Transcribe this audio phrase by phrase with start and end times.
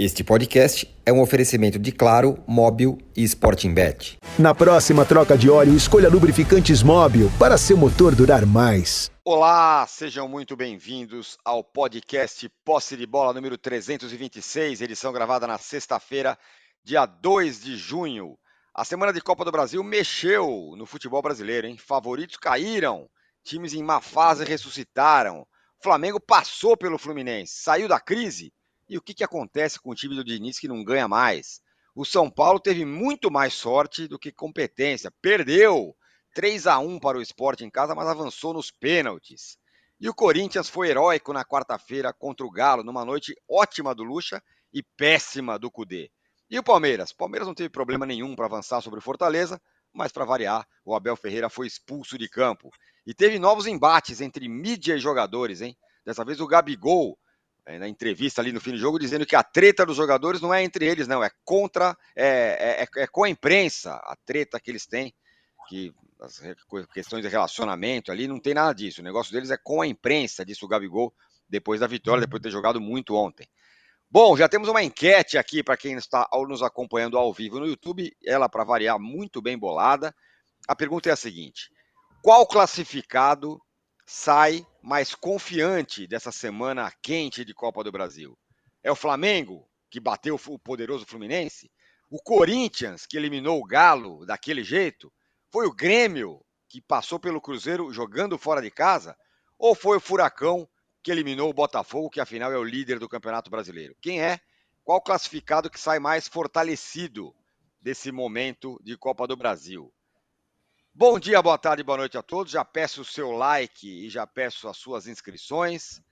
[0.00, 4.16] Este podcast é um oferecimento de Claro, Móbil e Sporting Bet.
[4.38, 9.10] Na próxima troca de óleo, escolha lubrificantes Móbil para seu motor durar mais.
[9.24, 16.38] Olá, sejam muito bem-vindos ao podcast Posse de Bola número 326, edição gravada na sexta-feira,
[16.84, 18.38] dia 2 de junho.
[18.72, 21.76] A semana de Copa do Brasil mexeu no futebol brasileiro, hein?
[21.76, 23.10] Favoritos caíram,
[23.42, 25.44] times em má fase ressuscitaram.
[25.82, 28.52] Flamengo passou pelo Fluminense, saiu da crise
[28.88, 31.60] e o que, que acontece com o time do Diniz que não ganha mais?
[31.94, 35.12] O São Paulo teve muito mais sorte do que competência.
[35.20, 35.94] Perdeu
[36.34, 39.58] 3 a 1 para o esporte em casa, mas avançou nos pênaltis.
[40.00, 44.40] E o Corinthians foi heróico na quarta-feira contra o Galo, numa noite ótima do Lucha
[44.72, 46.10] e péssima do Cudê.
[46.48, 47.10] E o Palmeiras?
[47.10, 49.60] O Palmeiras não teve problema nenhum para avançar sobre o Fortaleza,
[49.92, 52.70] mas para variar, o Abel Ferreira foi expulso de campo.
[53.04, 55.76] E teve novos embates entre mídia e jogadores, hein?
[56.06, 57.18] Dessa vez o Gabigol
[57.76, 60.62] na entrevista ali no fim do jogo, dizendo que a treta dos jogadores não é
[60.62, 64.86] entre eles, não, é contra, é, é, é com a imprensa, a treta que eles
[64.86, 65.12] têm,
[65.68, 66.40] que as
[66.92, 69.00] questões de relacionamento ali, não tem nada disso.
[69.00, 71.12] O negócio deles é com a imprensa, disse o Gabigol,
[71.48, 73.46] depois da vitória, depois de ter jogado muito ontem.
[74.10, 78.16] Bom, já temos uma enquete aqui para quem está nos acompanhando ao vivo no YouTube,
[78.24, 80.14] ela para variar muito bem bolada.
[80.66, 81.70] A pergunta é a seguinte:
[82.22, 83.60] qual classificado
[84.10, 88.38] sai mais confiante dessa semana quente de Copa do Brasil?
[88.82, 91.70] É o Flamengo, que bateu o poderoso Fluminense?
[92.08, 95.12] O Corinthians, que eliminou o Galo daquele jeito?
[95.50, 99.14] Foi o Grêmio, que passou pelo Cruzeiro jogando fora de casa?
[99.58, 100.66] Ou foi o Furacão,
[101.02, 103.94] que eliminou o Botafogo, que afinal é o líder do Campeonato Brasileiro?
[104.00, 104.40] Quem é?
[104.84, 107.34] Qual classificado que sai mais fortalecido
[107.78, 109.92] desse momento de Copa do Brasil?
[111.00, 112.50] Bom dia, boa tarde, boa noite a todos.
[112.50, 116.02] Já peço o seu like e já peço as suas inscrições.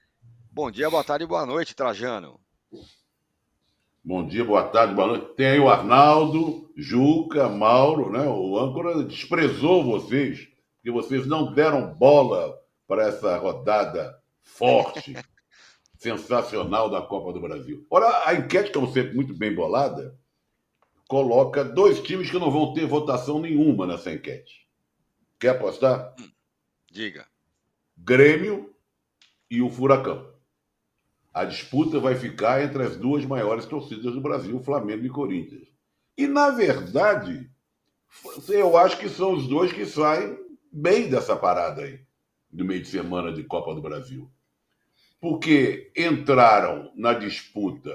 [0.52, 2.38] Bom dia, boa tarde, boa noite, Trajano.
[4.04, 5.34] Bom dia, boa tarde, boa noite.
[5.34, 8.28] Tem aí o Arnaldo, Juca, Mauro, né?
[8.28, 10.46] O âncora desprezou vocês,
[10.76, 15.16] porque vocês não deram bola para essa rodada forte,
[15.98, 17.84] sensacional da Copa do Brasil.
[17.91, 20.16] Olha, a enquete, como sempre, muito bem bolada,
[21.08, 24.66] coloca dois times que não vão ter votação nenhuma nessa enquete.
[25.38, 26.14] Quer apostar?
[26.19, 26.30] Hum,
[26.91, 27.26] diga.
[27.97, 28.74] Grêmio
[29.50, 30.34] e o Furacão.
[31.32, 35.69] A disputa vai ficar entre as duas maiores torcidas do Brasil, Flamengo e Corinthians.
[36.16, 37.50] E, na verdade,
[38.48, 40.38] eu acho que são os dois que saem
[40.72, 42.00] bem dessa parada aí,
[42.50, 44.30] do meio de semana de Copa do Brasil.
[45.20, 47.94] Porque entraram na disputa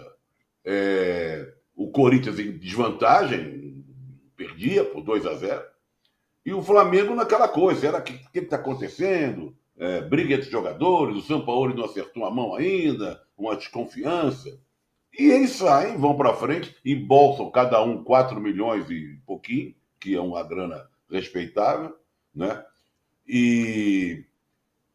[0.63, 3.83] é, o Corinthians em desvantagem,
[4.35, 5.70] perdia por 2 a 0
[6.45, 9.55] e o Flamengo naquela coisa, era o que está acontecendo?
[9.77, 14.59] É, briga entre jogadores, o São Paulo não acertou a mão ainda, uma desconfiança.
[15.17, 20.21] E eles saem, vão para frente, embolsam cada um 4 milhões e pouquinho, que é
[20.21, 21.95] uma grana respeitável,
[22.33, 22.63] né?
[23.27, 24.25] E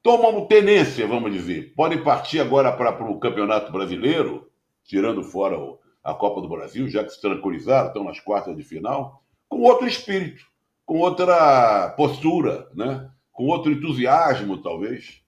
[0.03, 1.75] tomam tenência, vamos dizer.
[1.75, 4.51] Podem partir agora para o Campeonato Brasileiro,
[4.85, 5.57] tirando fora
[6.03, 9.87] a Copa do Brasil, já que se tranquilizaram, estão nas quartas de final, com outro
[9.87, 10.45] espírito
[10.87, 13.11] com outra postura, né?
[13.33, 15.21] com outro entusiasmo, talvez.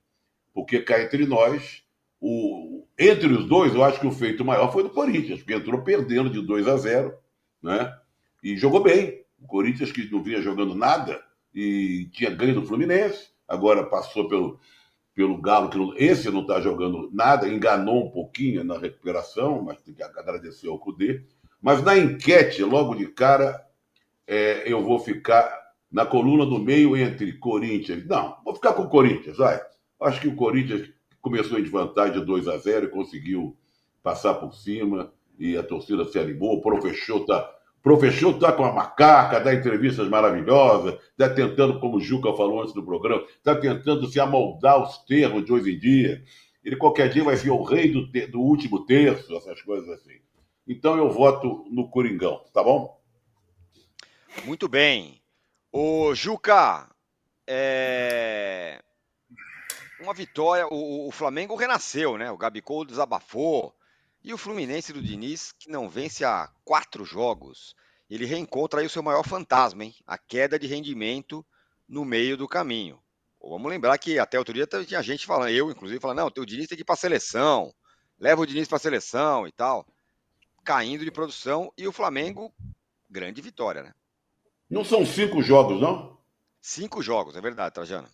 [0.55, 1.83] Porque cá entre nós,
[2.21, 2.87] o...
[2.99, 6.31] entre os dois, eu acho que o feito maior foi do Corinthians, porque entrou perdendo
[6.31, 7.13] de 2 a 0
[7.63, 7.95] né?
[8.43, 9.25] e jogou bem.
[9.41, 11.21] O Corinthians, que não vinha jogando nada
[11.53, 14.59] e tinha ganho do Fluminense, agora passou pelo,
[15.15, 19.81] pelo Galo, que não, esse não está jogando nada, enganou um pouquinho na recuperação, mas
[19.83, 21.25] tem que agradecer ao Cudê.
[21.61, 23.68] Mas na enquete, logo de cara,
[24.29, 25.51] é, eu vou ficar
[25.91, 28.07] na coluna do meio entre Corinthians.
[28.07, 29.59] Não, vou ficar com o Corinthians, vai.
[30.03, 30.87] Acho que o Corinthians
[31.23, 33.57] começou em desvantagem de 2 a 0 e conseguiu
[34.03, 36.59] passar por cima e a torcida se animou.
[36.59, 37.51] O professor tá,
[37.83, 42.75] professor tá com a macaca, dá entrevistas maravilhosas, está tentando, como o Juca falou antes
[42.75, 46.23] do programa, está tentando se amoldar os termos de hoje em dia.
[46.63, 50.19] Ele qualquer dia vai ser o rei do, do último terço, essas coisas assim.
[50.67, 52.98] Então eu voto no Coringão, tá bom?
[54.45, 55.23] Muito bem.
[55.73, 56.89] O Juca,
[57.47, 58.83] é...
[60.01, 60.67] uma vitória.
[60.67, 62.31] O, o, Flamengo renasceu, né?
[62.31, 63.75] O Gabigol desabafou.
[64.23, 67.75] E o Fluminense do Diniz, que não vence há quatro jogos,
[68.11, 69.95] ele reencontra aí o seu maior fantasma, hein?
[70.07, 71.45] A queda de rendimento
[71.89, 73.01] no meio do caminho.
[73.41, 76.67] Vamos lembrar que até outro dia tinha gente falando, eu inclusive, falando, não, o Diniz
[76.67, 77.73] tem que ir para seleção,
[78.19, 79.87] leva o Diniz para seleção e tal.
[80.65, 82.53] Caindo de produção e o Flamengo,
[83.09, 83.95] grande vitória, né?
[84.71, 86.19] Não são cinco jogos, não?
[86.61, 88.09] Cinco jogos, é verdade, Trajano.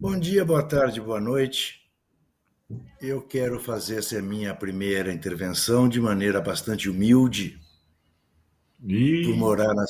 [0.00, 1.86] Bom dia, boa tarde, boa noite.
[3.00, 7.60] Eu quero fazer essa minha primeira intervenção de maneira bastante humilde,
[8.82, 9.24] e...
[9.26, 9.84] por morar na,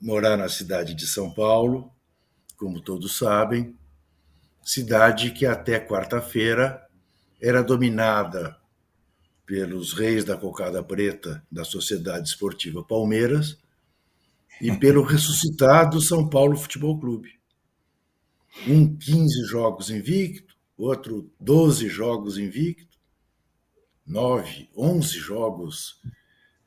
[0.00, 1.92] morar na cidade de São Paulo,
[2.56, 3.76] como todos sabem,
[4.62, 6.86] cidade que até quarta-feira
[7.40, 8.61] era dominada
[9.52, 13.58] pelos reis da cocada preta da Sociedade Esportiva Palmeiras
[14.58, 17.38] e pelo ressuscitado São Paulo Futebol Clube.
[18.66, 22.98] Um 15 jogos invicto, outro 12 jogos invicto,
[24.06, 26.00] 9, 11 jogos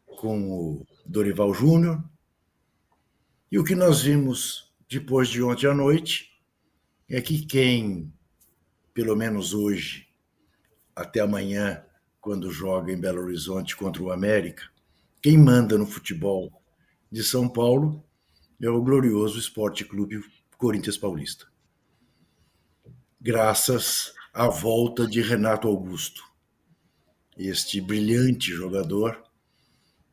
[0.06, 2.04] com o Dorival Júnior.
[3.52, 6.40] E o que nós vimos depois de ontem à noite
[7.10, 8.14] é que quem,
[8.94, 10.08] pelo menos hoje,
[10.96, 11.84] até amanhã,
[12.26, 14.64] quando joga em Belo Horizonte contra o América,
[15.22, 16.52] quem manda no futebol
[17.12, 18.04] de São Paulo
[18.60, 20.20] é o glorioso Esporte Clube
[20.58, 21.46] Corinthians Paulista.
[23.22, 26.24] Graças à volta de Renato Augusto,
[27.38, 29.24] este brilhante jogador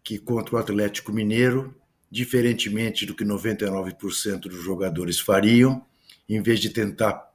[0.05, 1.75] que contra o Atlético Mineiro,
[2.11, 5.83] diferentemente do que 99% dos jogadores fariam,
[6.29, 7.33] em vez de tentar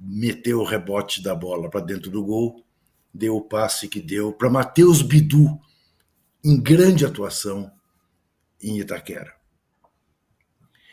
[0.00, 2.64] meter o rebote da bola para dentro do gol,
[3.14, 5.60] deu o passe que deu para Matheus Bidu,
[6.42, 7.72] em grande atuação
[8.60, 9.32] em Itaquera.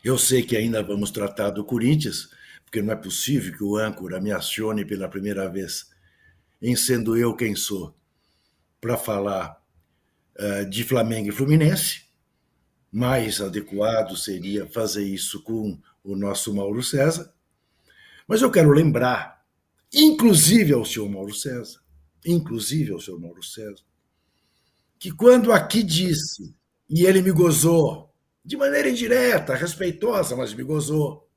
[0.03, 2.29] Eu sei que ainda vamos tratar do Corinthians,
[2.63, 5.89] porque não é possível que o âncora me acione pela primeira vez,
[6.62, 7.95] em sendo eu quem sou,
[8.79, 9.62] para falar
[10.39, 12.06] uh, de Flamengo e Fluminense.
[12.91, 17.33] Mais adequado seria fazer isso com o nosso Mauro César.
[18.27, 19.44] Mas eu quero lembrar,
[19.94, 21.81] inclusive ao senhor Mauro César,
[22.25, 23.83] inclusive ao senhor Mauro César,
[25.00, 26.56] que quando aqui disse,
[26.89, 28.13] e ele me gozou,
[28.44, 31.27] de maneira indireta, respeitosa, mas me gozou,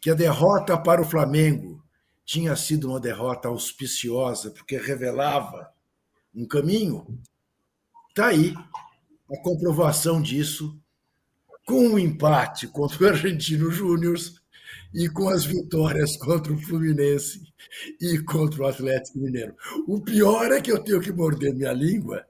[0.00, 1.82] que a derrota para o Flamengo
[2.24, 5.72] tinha sido uma derrota auspiciosa, porque revelava
[6.34, 7.18] um caminho.
[8.08, 8.54] Está aí
[9.30, 10.78] a comprovação disso,
[11.66, 14.16] com o um empate contra o Argentino Júnior
[14.92, 17.40] e com as vitórias contra o Fluminense
[18.00, 19.54] e contra o Atlético Mineiro.
[19.86, 22.24] O pior é que eu tenho que morder minha língua,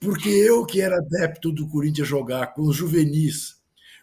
[0.00, 3.60] porque eu que era adepto do Corinthians jogar com os juvenis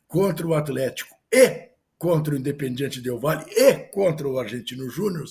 [0.07, 5.25] contra o Atlético e contra o Independiente Del Valle e contra o Argentino Júnior,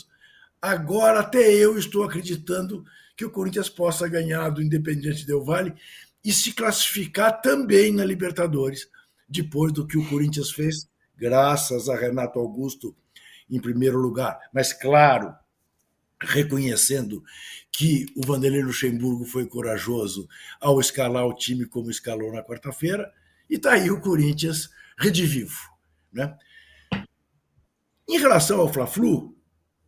[0.61, 2.85] agora até eu estou acreditando
[3.17, 5.75] que o Corinthians possa ganhar do Independiente Del Valle
[6.25, 8.87] e se classificar também na Libertadores,
[9.29, 10.89] depois do que o Corinthians fez
[11.19, 12.97] graças a Renato Augusto
[13.51, 14.39] em primeiro lugar.
[14.53, 15.35] Mas, claro,
[16.21, 17.23] reconhecendo
[17.73, 20.29] que o Vanderlei Luxemburgo foi corajoso
[20.61, 23.13] ao escalar o time como escalou na quarta-feira,
[23.51, 25.59] e está aí o Corinthians redivivo.
[26.13, 26.37] Né?
[28.09, 29.37] Em relação ao Fla-Flu,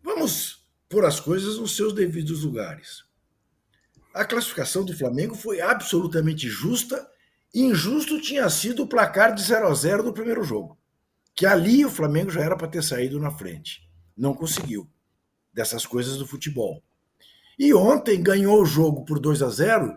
[0.03, 3.05] vamos pôr as coisas nos seus devidos lugares.
[4.15, 7.09] A classificação do Flamengo foi absolutamente justa.
[7.55, 10.80] Injusto tinha sido o placar de 0 a 0 do primeiro jogo
[11.35, 13.89] que ali o Flamengo já era para ter saído na frente.
[14.17, 14.89] Não conseguiu.
[15.53, 16.83] Dessas coisas do futebol.
[17.59, 19.97] E ontem ganhou o jogo por 2 a 0,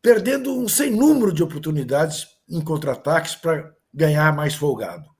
[0.00, 5.14] perdendo um sem número de oportunidades em contra-ataques para ganhar mais folgado.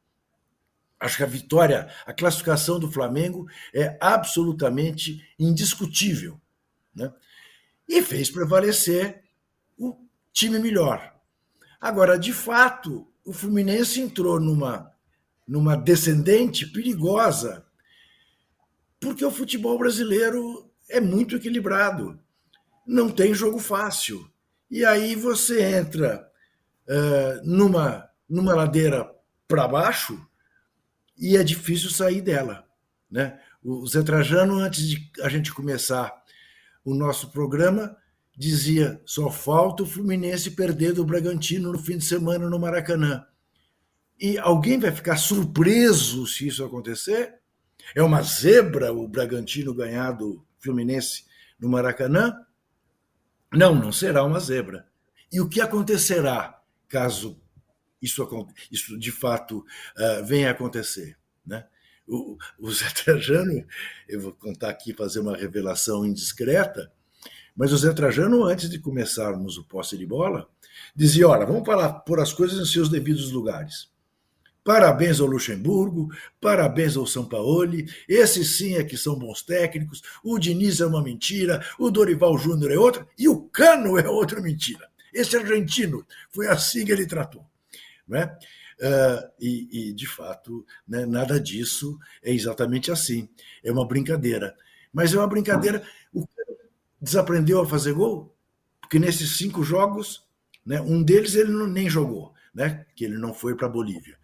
[1.00, 6.40] Acho que a vitória, a classificação do Flamengo é absolutamente indiscutível.
[6.94, 7.12] Né?
[7.88, 9.22] E fez prevalecer
[9.76, 9.96] o
[10.32, 11.14] time melhor.
[11.80, 14.92] Agora, de fato, o Fluminense entrou numa,
[15.46, 17.64] numa descendente perigosa,
[19.00, 22.18] porque o futebol brasileiro é muito equilibrado,
[22.86, 24.30] não tem jogo fácil.
[24.70, 26.28] E aí você entra
[26.88, 29.10] uh, numa, numa ladeira
[29.48, 30.26] para baixo
[31.16, 32.66] e é difícil sair dela.
[33.10, 33.40] Né?
[33.62, 36.12] O Zé Trajano, antes de a gente começar
[36.84, 37.96] o nosso programa,
[38.36, 43.24] dizia: só falta o Fluminense perder do Bragantino no fim de semana no Maracanã.
[44.20, 47.34] E alguém vai ficar surpreso se isso acontecer?
[47.94, 51.24] É uma zebra o Bragantino ganhar do Fluminense
[51.58, 52.34] no Maracanã?
[53.52, 54.86] Não, não será uma zebra.
[55.30, 57.40] E o que acontecerá caso
[58.00, 58.26] isso,
[58.70, 61.16] isso de fato uh, venha a acontecer?
[61.44, 61.66] Né?
[62.06, 63.66] O, o Zé Trajano,
[64.08, 66.92] eu vou contar aqui, fazer uma revelação indiscreta,
[67.56, 70.48] mas o Zé Trajano, antes de começarmos o posse de bola,
[70.94, 73.92] dizia: olha, vamos falar, pôr as coisas em seus devidos lugares.
[74.64, 76.08] Parabéns ao Luxemburgo,
[76.40, 81.62] parabéns ao Sampaoli, esses sim é que são bons técnicos, o Diniz é uma mentira,
[81.78, 84.88] o Dorival Júnior é outra, e o Cano é outra mentira.
[85.12, 87.44] Esse argentino, foi assim que ele tratou.
[88.08, 88.34] Né?
[88.80, 93.28] Uh, e, e, de fato, né, nada disso é exatamente assim.
[93.62, 94.56] É uma brincadeira.
[94.92, 95.82] Mas é uma brincadeira.
[96.12, 96.63] O cara
[97.04, 98.34] desaprendeu a fazer gol?
[98.80, 100.26] Porque nesses cinco jogos,
[100.64, 104.18] né, um deles ele não, nem jogou, né, que ele não foi para a Bolívia.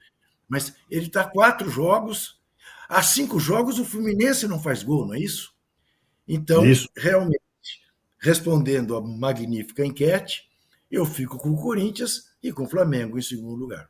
[0.49, 2.41] Mas ele está quatro jogos.
[2.89, 5.55] Há cinco jogos o Fluminense não faz gol, não é isso?
[6.27, 6.89] Então, isso.
[6.97, 7.41] realmente,
[8.19, 10.49] respondendo a magnífica enquete,
[10.91, 13.90] eu fico com o Corinthians e com o Flamengo em segundo lugar.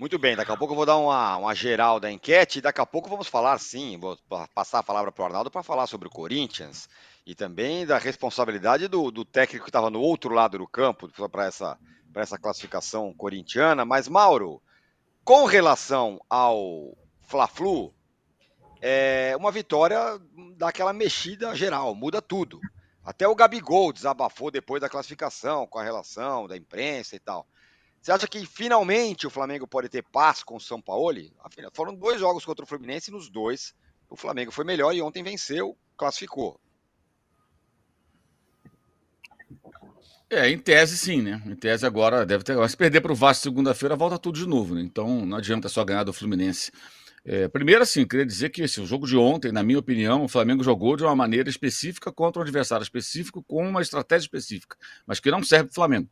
[0.00, 2.80] Muito bem, daqui a pouco eu vou dar uma, uma geral da enquete e daqui
[2.80, 4.18] a pouco vamos falar, sim, vou
[4.54, 6.88] passar a palavra para o Arnaldo para falar sobre o Corinthians
[7.26, 11.44] e também da responsabilidade do, do técnico que estava no outro lado do campo para
[11.44, 11.78] essa,
[12.14, 13.84] essa classificação corintiana.
[13.84, 14.62] Mas, Mauro,
[15.22, 17.92] com relação ao Fla-Flu,
[18.80, 20.18] é uma vitória
[20.56, 22.58] daquela mexida geral, muda tudo.
[23.04, 27.46] Até o Gabigol desabafou depois da classificação, com a relação da imprensa e tal.
[28.00, 31.18] Você acha que finalmente o Flamengo pode ter paz com o São Paulo?
[31.40, 33.74] Afinal, foram dois jogos contra o Fluminense e nos dois
[34.08, 36.58] o Flamengo foi melhor e ontem venceu, classificou.
[40.28, 41.42] É, em tese sim, né?
[41.44, 42.68] Em tese agora deve ter.
[42.68, 44.80] Se perder para o Vasco segunda-feira, volta tudo de novo, né?
[44.80, 46.72] Então não adianta só ganhar do Fluminense.
[47.24, 50.28] É, primeiro, assim, queria dizer que esse, o jogo de ontem, na minha opinião, o
[50.28, 54.76] Flamengo jogou de uma maneira específica contra um adversário específico, com uma estratégia específica,
[55.06, 56.08] mas que não serve para o Flamengo.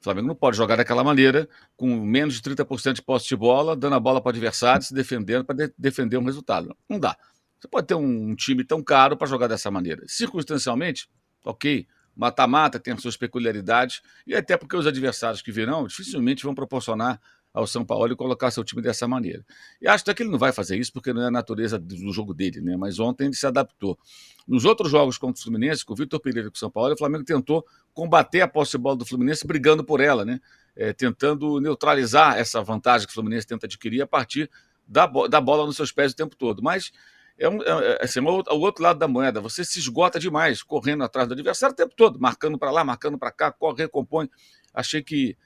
[0.00, 3.76] O Flamengo não pode jogar daquela maneira, com menos de 30% de posse de bola,
[3.76, 6.74] dando a bola para o adversário, se defendendo para de defender um resultado.
[6.88, 7.16] Não dá.
[7.58, 10.02] Você pode ter um, um time tão caro para jogar dessa maneira.
[10.06, 11.06] Circunstancialmente,
[11.44, 16.54] ok, mata-mata tem as suas peculiaridades, e até porque os adversários que virão dificilmente vão
[16.54, 17.20] proporcionar
[17.52, 19.44] ao São Paulo e colocar seu time dessa maneira.
[19.80, 22.12] E acho até que ele não vai fazer isso porque não é a natureza do
[22.12, 22.76] jogo dele, né?
[22.76, 23.98] Mas ontem ele se adaptou.
[24.46, 26.94] Nos outros jogos contra o Fluminense, com o Vitor Pereira e com o São Paulo,
[26.94, 30.40] o Flamengo tentou combater a posse de bola do Fluminense brigando por ela, né?
[30.76, 34.48] É, tentando neutralizar essa vantagem que o Fluminense tenta adquirir a partir
[34.86, 36.62] da, da bola nos seus pés o tempo todo.
[36.62, 36.92] Mas
[37.36, 39.40] é, um, é, é assim, o outro lado da moeda.
[39.40, 43.18] Você se esgota demais, correndo atrás do adversário o tempo todo, marcando para lá, marcando
[43.18, 44.28] para cá, corre, recompõe.
[44.72, 45.36] Achei que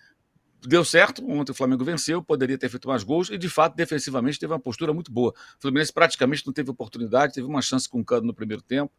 [0.67, 4.39] deu certo, ontem o Flamengo venceu, poderia ter feito mais gols e, de fato, defensivamente
[4.39, 5.33] teve uma postura muito boa.
[5.59, 8.93] O Fluminense praticamente não teve oportunidade, teve uma chance com o Cano no primeiro tempo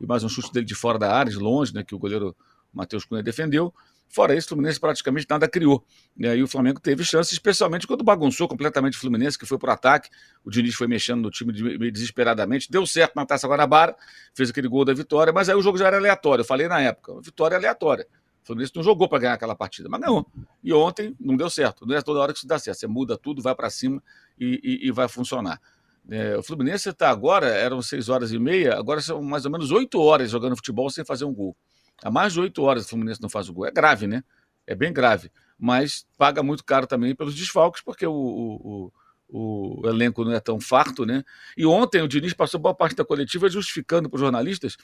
[0.00, 2.36] e mais um chute dele de fora da área, de longe, né, que o goleiro
[2.72, 3.72] Matheus Cunha defendeu.
[4.08, 5.84] Fora isso, o Fluminense praticamente nada criou.
[6.16, 9.70] E aí o Flamengo teve chance, especialmente quando bagunçou completamente o Fluminense, que foi para
[9.70, 10.10] o ataque.
[10.44, 11.52] O Diniz foi mexendo no time
[11.90, 12.70] desesperadamente.
[12.70, 13.96] Deu certo na Taça Guanabara,
[14.32, 16.42] fez aquele gol da vitória, mas aí o jogo já era aleatório.
[16.42, 18.06] Eu falei na época, vitória aleatória.
[18.46, 20.24] O Fluminense não jogou para ganhar aquela partida, mas ganhou.
[20.62, 21.84] E ontem não deu certo.
[21.84, 22.78] Não é toda hora que isso dá certo.
[22.78, 24.00] Você muda tudo, vai para cima
[24.38, 25.60] e, e, e, vai funcionar.
[26.08, 29.72] É, o Fluminense está agora, eram seis horas e meia, agora são mais ou menos
[29.72, 31.56] oito horas jogando futebol sem fazer um gol.
[32.00, 33.66] Há mais de oito horas o Fluminense não faz o gol.
[33.66, 34.22] É grave, né?
[34.64, 35.28] É bem grave.
[35.58, 38.92] Mas paga muito caro também pelos desfalques, porque o, o, o,
[39.28, 41.24] o elenco não é tão farto, né?
[41.56, 44.76] E ontem o Diniz passou boa parte da coletiva justificando para os jornalistas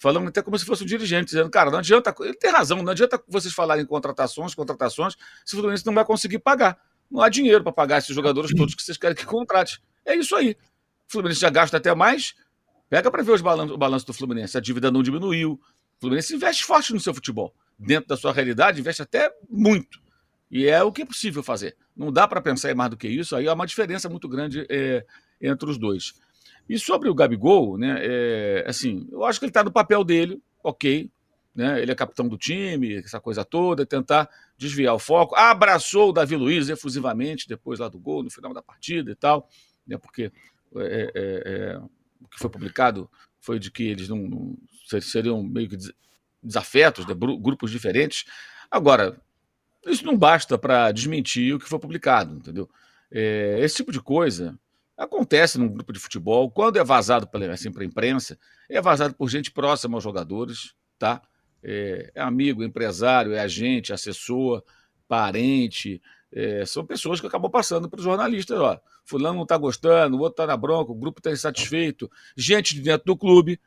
[0.00, 2.90] falando até como se fosse um dirigente, dizendo, cara, não adianta, ele tem razão, não
[2.90, 5.14] adianta vocês falarem em contratações, contratações,
[5.44, 6.80] se o Fluminense não vai conseguir pagar.
[7.10, 9.82] Não há dinheiro para pagar esses jogadores todos que vocês querem que contrate.
[10.06, 10.56] É isso aí.
[11.06, 12.34] O Fluminense já gasta até mais.
[12.88, 14.56] Pega para ver os balanços, o balanço do Fluminense.
[14.56, 15.52] A dívida não diminuiu.
[15.52, 17.54] O Fluminense investe forte no seu futebol.
[17.78, 20.00] Dentro da sua realidade, investe até muito.
[20.50, 21.76] E é o que é possível fazer.
[21.96, 23.36] Não dá para pensar em mais do que isso.
[23.36, 25.04] Aí há uma diferença muito grande é,
[25.40, 26.14] entre os dois.
[26.68, 30.42] E sobre o Gabigol, né, é, assim, eu acho que ele está no papel dele,
[30.62, 31.10] ok.
[31.54, 35.34] Né, ele é capitão do time, essa coisa toda, tentar desviar o foco.
[35.34, 39.48] Abraçou o Davi Luiz efusivamente depois lá do gol, no final da partida e tal,
[39.86, 40.32] né, porque
[40.76, 41.42] é, é,
[41.74, 41.78] é
[42.20, 44.56] o que foi publicado foi de que eles não, não
[45.00, 45.76] seriam meio que
[46.42, 48.24] desafetos, né, grupos diferentes.
[48.70, 49.20] Agora,
[49.86, 52.68] isso não basta para desmentir o que foi publicado, entendeu?
[53.10, 54.58] É, esse tipo de coisa
[55.00, 59.30] Acontece num grupo de futebol, quando é vazado para assim, a imprensa, é vazado por
[59.30, 61.22] gente próxima aos jogadores, tá?
[61.62, 64.62] É, é amigo, empresário, é agente, assessor,
[65.08, 70.18] parente, é, são pessoas que acabam passando para os jornalistas, ó, fulano não está gostando,
[70.18, 73.58] o outro está na bronca, o grupo está insatisfeito, gente de dentro do clube,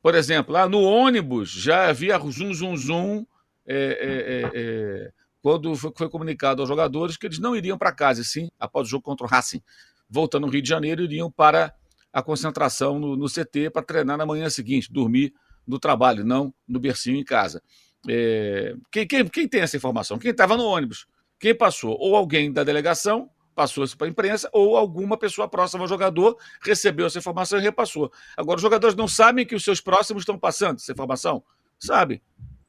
[0.00, 3.26] por exemplo, lá no ônibus já havia zum, zum, zum,
[3.66, 5.12] é, é, é, é
[5.46, 9.04] quando foi, comunicado aos jogadores que eles não iriam para casa, sim, após o jogo
[9.04, 9.62] contra o Racing
[10.10, 11.72] voltando ao Rio de Janeiro, iriam para
[12.12, 15.32] a concentração no, no CT para treinar na manhã seguinte, dormir
[15.64, 17.62] no trabalho, não no bercinho em casa.
[18.08, 20.18] É, quem, quem, quem, tem essa informação?
[20.18, 21.06] Quem estava no ônibus?
[21.38, 21.96] Quem passou?
[22.00, 26.36] Ou alguém da delegação passou isso para a imprensa, ou alguma pessoa próxima ao jogador
[26.60, 28.10] recebeu essa informação e repassou.
[28.36, 31.40] Agora, os jogadores não sabem que os seus próximos estão passando essa informação?
[31.78, 32.20] Sabe?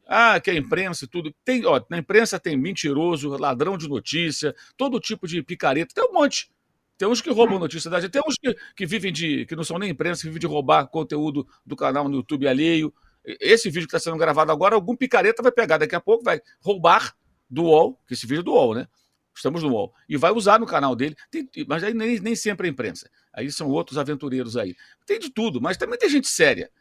[0.07, 1.35] Ah, que a imprensa e tudo.
[1.43, 6.13] Tem, ó, na imprensa tem mentiroso, ladrão de notícia, todo tipo de picareta, tem um
[6.13, 6.49] monte.
[6.97, 9.45] Tem uns que roubam notícia da gente, tem uns que, que vivem de.
[9.45, 12.93] que não são nem imprensa, que vivem de roubar conteúdo do canal no YouTube alheio.
[13.23, 16.39] Esse vídeo que está sendo gravado agora, algum picareta vai pegar daqui a pouco, vai
[16.61, 17.13] roubar
[17.49, 18.87] do UOL, que esse vídeo é do UOL, né?
[19.35, 19.93] Estamos no UOL.
[20.07, 21.15] E vai usar no canal dele.
[21.29, 23.09] Tem, mas aí nem, nem sempre é imprensa.
[23.33, 24.75] Aí são outros aventureiros aí.
[25.05, 26.71] Tem de tudo, mas também tem gente séria.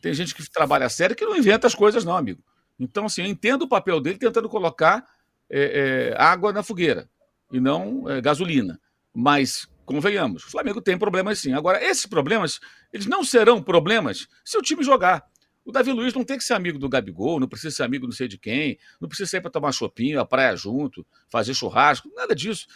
[0.00, 2.42] Tem gente que trabalha sério que não inventa as coisas, não, amigo.
[2.78, 5.04] Então, assim, eu entendo o papel dele tentando colocar
[5.50, 7.08] é, é, água na fogueira
[7.52, 8.80] e não é, gasolina.
[9.12, 11.52] Mas, convenhamos, o Flamengo tem problemas sim.
[11.52, 12.60] Agora, esses problemas,
[12.92, 15.26] eles não serão problemas se o time jogar.
[15.64, 18.12] O Davi Luiz não tem que ser amigo do Gabigol, não precisa ser amigo não
[18.12, 22.34] sei de quem, não precisa sair para tomar chopinho, a praia junto, fazer churrasco, nada
[22.34, 22.66] disso.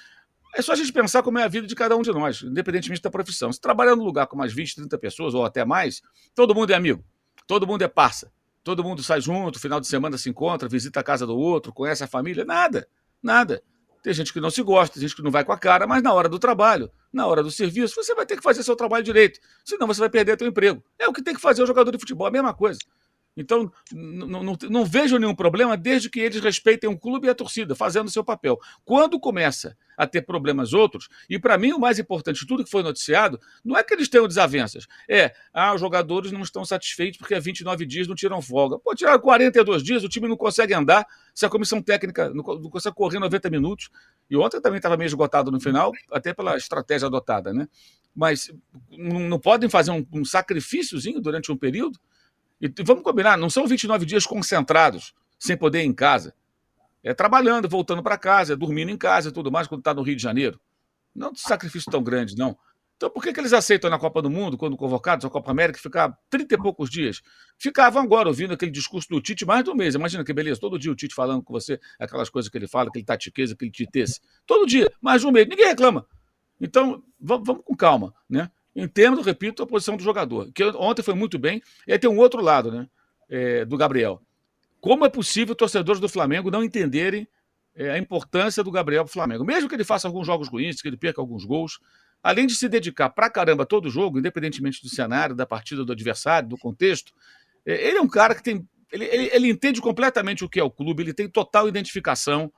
[0.55, 3.01] É só a gente pensar como é a vida de cada um de nós, independentemente
[3.01, 3.51] da profissão.
[3.51, 6.03] Se trabalhar num lugar com mais 20, 30 pessoas ou até mais,
[6.35, 7.03] todo mundo é amigo,
[7.47, 8.31] todo mundo é parça,
[8.63, 12.05] todo mundo sai junto, final de semana se encontra, visita a casa do outro, conhece
[12.05, 12.87] a família, nada,
[13.23, 13.63] nada.
[14.03, 16.03] Tem gente que não se gosta, tem gente que não vai com a cara, mas
[16.03, 19.05] na hora do trabalho, na hora do serviço, você vai ter que fazer seu trabalho
[19.05, 20.83] direito, senão você vai perder seu emprego.
[20.99, 22.81] É o que tem que fazer o jogador de futebol, a mesma coisa.
[23.37, 28.09] Então, não, vejo nenhum problema desde que eles respeitem o clube e a torcida, fazendo
[28.09, 28.59] o seu papel.
[28.85, 32.71] Quando começa a ter problemas outros, e para mim o mais importante de tudo que
[32.71, 37.19] foi noticiado, não é que eles tenham desavenças, é, ah, os jogadores não estão satisfeitos
[37.19, 38.79] porque há 29 dias não tiram folga.
[38.79, 42.95] Pô, tiraram 42 dias, o time não consegue andar, se a comissão técnica não, consegue
[42.95, 43.89] correr 90 minutos,
[44.29, 47.67] e ontem também estava meio esgotado no final, até pela estratégia adotada, né?
[48.15, 48.53] Mas
[48.91, 51.99] não, não podem fazer um, um sacrifíciozinho durante um período?
[52.63, 56.33] E vamos combinar, não são 29 dias concentrados, sem poder ir em casa.
[57.03, 60.03] É trabalhando, voltando para casa, é dormindo em casa e tudo mais, quando está no
[60.03, 60.61] Rio de Janeiro.
[61.13, 62.57] Não é um sacrifício tão grande, não.
[62.97, 65.77] Então, por que, que eles aceitam na Copa do Mundo, quando convocados, a Copa América,
[65.77, 67.21] ficar 30 e poucos dias?
[67.59, 69.97] Ficavam agora ouvindo aquele discurso do Tite mais um mês.
[69.97, 72.91] Imagina que beleza, todo dia o Tite falando com você, aquelas coisas que ele fala,
[72.91, 74.21] aquele tatiqueza, aquele titesse.
[74.47, 75.49] Todo dia, mais um mês.
[75.49, 76.07] Ninguém reclama.
[76.61, 78.49] Então, vamos com calma, né?
[78.75, 81.63] Entendo, repito, a posição do jogador, que ontem foi muito bem.
[81.87, 82.89] E aí tem um outro lado, né?
[83.29, 84.21] É, do Gabriel.
[84.81, 87.29] Como é possível torcedores do Flamengo não entenderem
[87.75, 89.45] é, a importância do Gabriel para o Flamengo?
[89.45, 91.79] Mesmo que ele faça alguns jogos ruins, que ele perca alguns gols,
[92.23, 96.49] além de se dedicar pra caramba todo jogo, independentemente do cenário, da partida, do adversário,
[96.49, 97.13] do contexto,
[97.67, 98.67] é, ele é um cara que tem.
[98.91, 102.53] Ele, ele, ele, entende completamente o que é o clube, ele tem total identificação.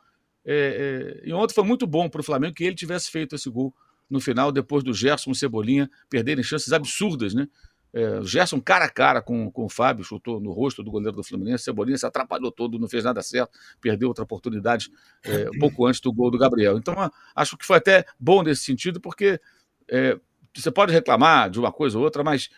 [0.45, 3.49] É, é, e ontem foi muito bom para o Flamengo que ele tivesse feito esse
[3.49, 3.75] gol
[4.09, 7.49] no final, depois do Gerson e Cebolinha perderem chances absurdas, né?
[7.93, 11.23] É, Gerson cara a cara com, com o Fábio, chutou no rosto do goleiro do
[11.23, 14.91] Fluminense, Cebolinha se atrapalhou todo, não fez nada certo, perdeu outra oportunidade
[15.23, 16.77] é, pouco antes do gol do Gabriel.
[16.77, 16.95] Então,
[17.37, 19.41] acho que foi até bom nesse sentido, porque
[19.89, 20.19] é,
[20.53, 22.51] você pode reclamar de uma coisa ou outra, mas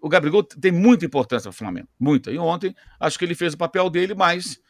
[0.00, 2.30] o Gabriel tem muita importância para o Flamengo, muita.
[2.30, 4.60] E ontem, acho que ele fez o papel dele, mas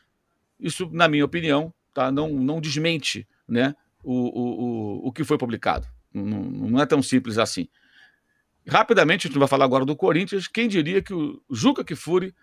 [0.59, 4.65] isso, na minha opinião, tá, não, não desmente né, o, o,
[5.05, 5.87] o, o que foi publicado.
[6.23, 7.69] Não, não é tão simples assim.
[8.67, 10.49] Rapidamente, a gente vai falar agora do Corinthians.
[10.49, 12.35] Quem diria que o Juca Kifuri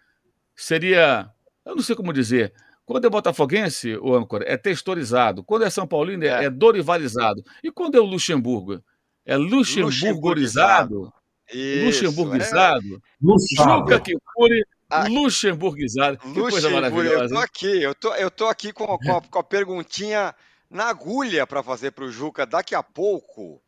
[0.56, 1.30] seria,
[1.66, 2.54] eu não sei como dizer,
[2.86, 5.44] quando é botafoguense, o âncora, é textorizado.
[5.44, 7.44] Quando é São Paulino, é, é dorivalizado.
[7.64, 8.82] E quando é o Luxemburgo?
[9.26, 11.12] É luxemburguizado?
[11.52, 13.02] Luxemburguizado?
[13.20, 13.36] É...
[13.56, 16.18] Juca Kifuri ah, luxemburguizado.
[16.18, 17.24] Que coisa maravilhosa.
[17.24, 20.36] Eu tô aqui, eu tô, eu tô aqui com, com, a, com a perguntinha
[20.70, 23.62] na agulha para fazer para o Juca daqui a pouco,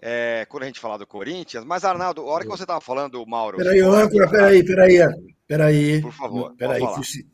[0.00, 1.64] é, quando a gente falar do Corinthians.
[1.64, 3.58] Mas, Arnaldo, a hora que você estava falando, Mauro.
[3.58, 4.98] Peraí, âncora, peraí, peraí.
[5.46, 6.00] Peraí.
[6.00, 6.54] Por favor.
[6.56, 7.26] Peraí, fui,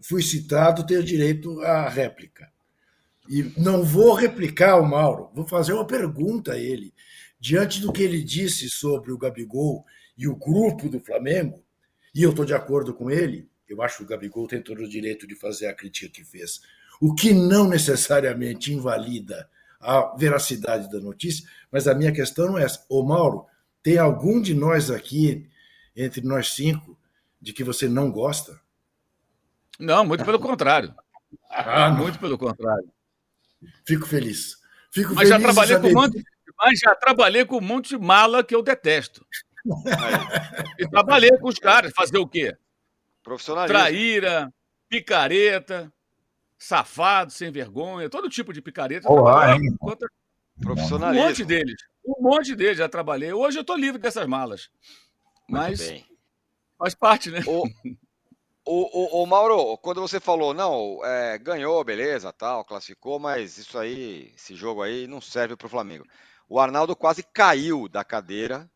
[0.00, 2.50] fui citado, tenho direito à réplica.
[3.28, 6.92] E não vou replicar o Mauro, vou fazer uma pergunta a ele.
[7.38, 9.84] Diante do que ele disse sobre o Gabigol
[10.16, 11.62] e o grupo do Flamengo,
[12.14, 14.88] e eu estou de acordo com ele, eu acho que o Gabigol tem todo o
[14.88, 16.60] direito de fazer a crítica que fez
[17.02, 19.50] o que não necessariamente invalida
[19.82, 22.84] a veracidade da notícia, mas a minha questão não é essa.
[22.88, 23.46] Ô Mauro,
[23.82, 25.50] tem algum de nós aqui,
[25.94, 26.96] entre nós cinco,
[27.40, 28.58] de que você não gosta?
[29.78, 30.94] Não, muito pelo contrário.
[31.50, 32.88] Ah, muito pelo contrário.
[33.84, 34.56] Fico feliz.
[34.92, 36.24] Fico mas feliz já trabalhei com um monte,
[36.56, 39.26] mas já trabalhei com um monte de mala que eu detesto.
[40.78, 42.56] e trabalhei com os caras, fazer o quê?
[43.22, 43.78] Profissionalismo.
[43.78, 44.52] Traíra,
[44.88, 45.92] picareta,
[46.62, 49.10] safado, sem vergonha, todo tipo de picareta.
[49.10, 49.76] Olá, hein?
[49.78, 50.08] Contra...
[50.64, 51.74] Um monte deles.
[52.06, 53.32] Um monte deles já trabalhei.
[53.32, 54.70] Hoje eu estou livre dessas malas.
[55.48, 56.04] Mas
[56.78, 57.40] faz parte, né?
[57.46, 57.66] O,
[58.64, 63.76] o, o, o, Mauro, quando você falou, não, é, ganhou, beleza, tal, classificou, mas isso
[63.76, 66.06] aí, esse jogo aí não serve para o Flamengo.
[66.48, 68.70] O Arnaldo quase caiu da cadeira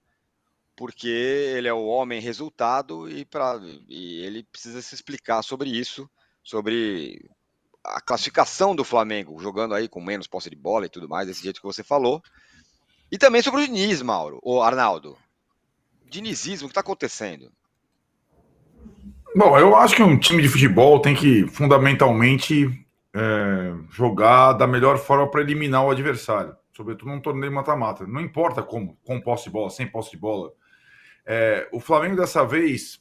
[0.75, 6.11] porque ele é o homem resultado e, pra, e ele precisa se explicar sobre isso
[6.47, 7.29] sobre
[7.87, 11.43] a classificação do Flamengo, jogando aí com menos posse de bola e tudo mais, desse
[11.43, 12.23] jeito que você falou.
[13.11, 15.17] E também sobre o Diniz, Mauro, ou Arnaldo.
[16.09, 17.51] Dinizismo, o que está acontecendo?
[19.35, 22.69] Bom, eu acho que um time de futebol tem que fundamentalmente
[23.15, 28.07] é, jogar da melhor forma para eliminar o adversário, sobretudo num torneio mata-mata.
[28.07, 30.53] Não importa como, com posse de bola, sem posse de bola.
[31.25, 33.01] É, o Flamengo dessa vez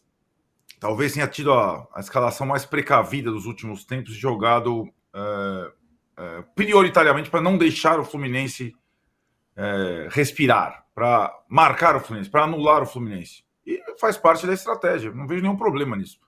[0.79, 5.71] talvez tenha tido a, a, escalação mais precavida dos últimos tempos, jogado é,
[6.17, 8.75] é prioritariamente para não deixar o Fluminense
[9.55, 13.43] é, respirar, para marcar o Fluminense, para anular o Fluminense.
[13.65, 16.19] E faz parte da estratégia, não vejo nenhum problema nisso.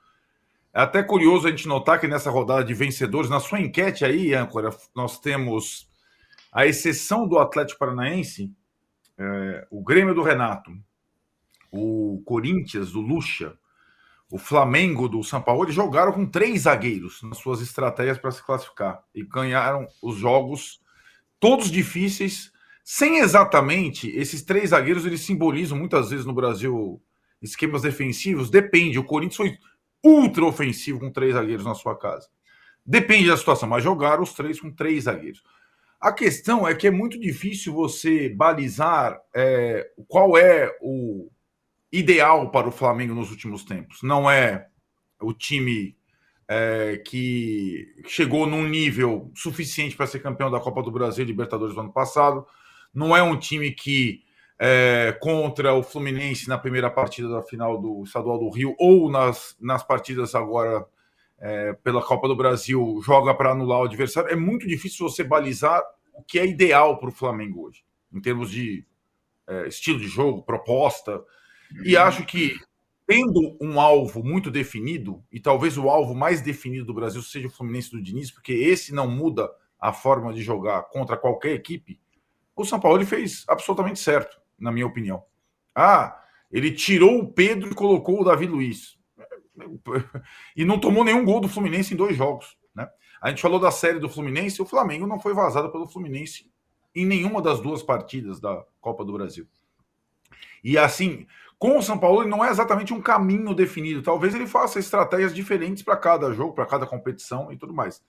[0.73, 4.33] É até curioso a gente notar que nessa rodada de vencedores, na sua enquete aí,
[4.33, 5.89] âncora, nós temos
[6.51, 8.51] a exceção do Atlético Paranaense,
[9.17, 10.71] é, o Grêmio do Renato,
[11.71, 13.57] o Corinthians do Lucha,
[14.30, 18.44] o Flamengo do São Paulo, eles jogaram com três zagueiros nas suas estratégias para se
[18.44, 20.82] classificar e ganharam os jogos
[21.40, 22.52] todos difíceis,
[22.84, 27.02] sem exatamente esses três zagueiros, eles simbolizam muitas vezes no Brasil
[27.42, 28.50] esquemas defensivos.
[28.50, 29.58] Depende, o Corinthians foi
[30.04, 32.28] ultra ofensivo com três zagueiros na sua casa.
[32.86, 35.44] Depende da situação, mas jogaram os três com três zagueiros.
[36.00, 41.30] A questão é que é muito difícil você balizar é, qual é o
[41.91, 44.00] ideal para o Flamengo nos últimos tempos.
[44.04, 44.67] Não é
[45.21, 45.95] o time
[46.47, 51.76] é, que chegou num nível suficiente para ser campeão da Copa do Brasil e Libertadores
[51.76, 52.45] do ano passado
[52.97, 54.23] não é um time que
[54.60, 59.56] é, contra o Fluminense na primeira partida da final do Estadual do Rio ou nas,
[59.60, 60.84] nas partidas agora
[61.39, 64.32] é, pela Copa do Brasil joga para anular o adversário.
[64.32, 68.50] É muito difícil você balizar o que é ideal para o Flamengo hoje, em termos
[68.50, 68.84] de
[69.47, 71.23] é, estilo de jogo, proposta.
[71.84, 72.56] E acho que
[73.06, 77.51] tendo um alvo muito definido, e talvez o alvo mais definido do Brasil seja o
[77.51, 79.49] Fluminense do Diniz, porque esse não muda
[79.80, 81.99] a forma de jogar contra qualquer equipe,
[82.56, 85.23] o São Paulo fez absolutamente certo, na minha opinião.
[85.73, 88.97] Ah, ele tirou o Pedro e colocou o Davi Luiz.
[90.56, 92.58] E não tomou nenhum gol do Fluminense em dois jogos.
[92.75, 92.88] Né?
[93.21, 96.51] A gente falou da série do Fluminense, o Flamengo não foi vazado pelo Fluminense
[96.95, 99.47] em nenhuma das duas partidas da Copa do Brasil.
[100.63, 101.27] E assim,
[101.60, 104.04] com o São Paulo, ele não é exatamente um caminho definido.
[104.04, 108.02] Talvez ele faça estratégias diferentes para cada jogo, para cada competição e tudo mais.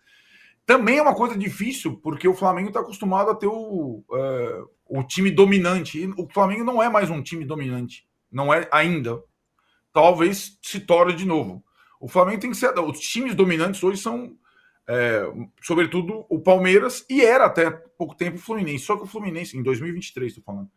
[0.66, 5.02] Também é uma coisa difícil, porque o Flamengo está acostumado a ter o, é, o
[5.02, 5.98] time dominante.
[5.98, 8.06] E o Flamengo não é mais um time dominante.
[8.30, 9.22] Não é ainda.
[9.94, 11.64] Talvez se torne de novo.
[11.98, 12.78] O Flamengo tem que ser.
[12.78, 14.36] Os times dominantes hoje são,
[14.86, 15.22] é,
[15.62, 18.84] sobretudo, o Palmeiras e era até pouco tempo o Fluminense.
[18.84, 20.70] Só que o Fluminense, em 2023, estou falando.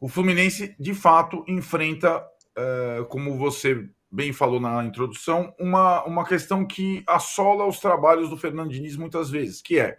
[0.00, 2.24] O Fluminense, de fato, enfrenta,
[2.56, 8.36] é, como você bem falou na introdução, uma, uma questão que assola os trabalhos do
[8.36, 9.98] Fernando Diniz muitas vezes, que é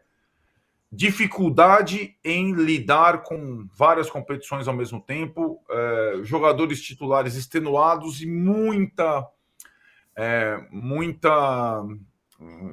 [0.91, 9.27] dificuldade em lidar com várias competições ao mesmo tempo, é, jogadores titulares extenuados e muita,
[10.15, 11.83] é, muita,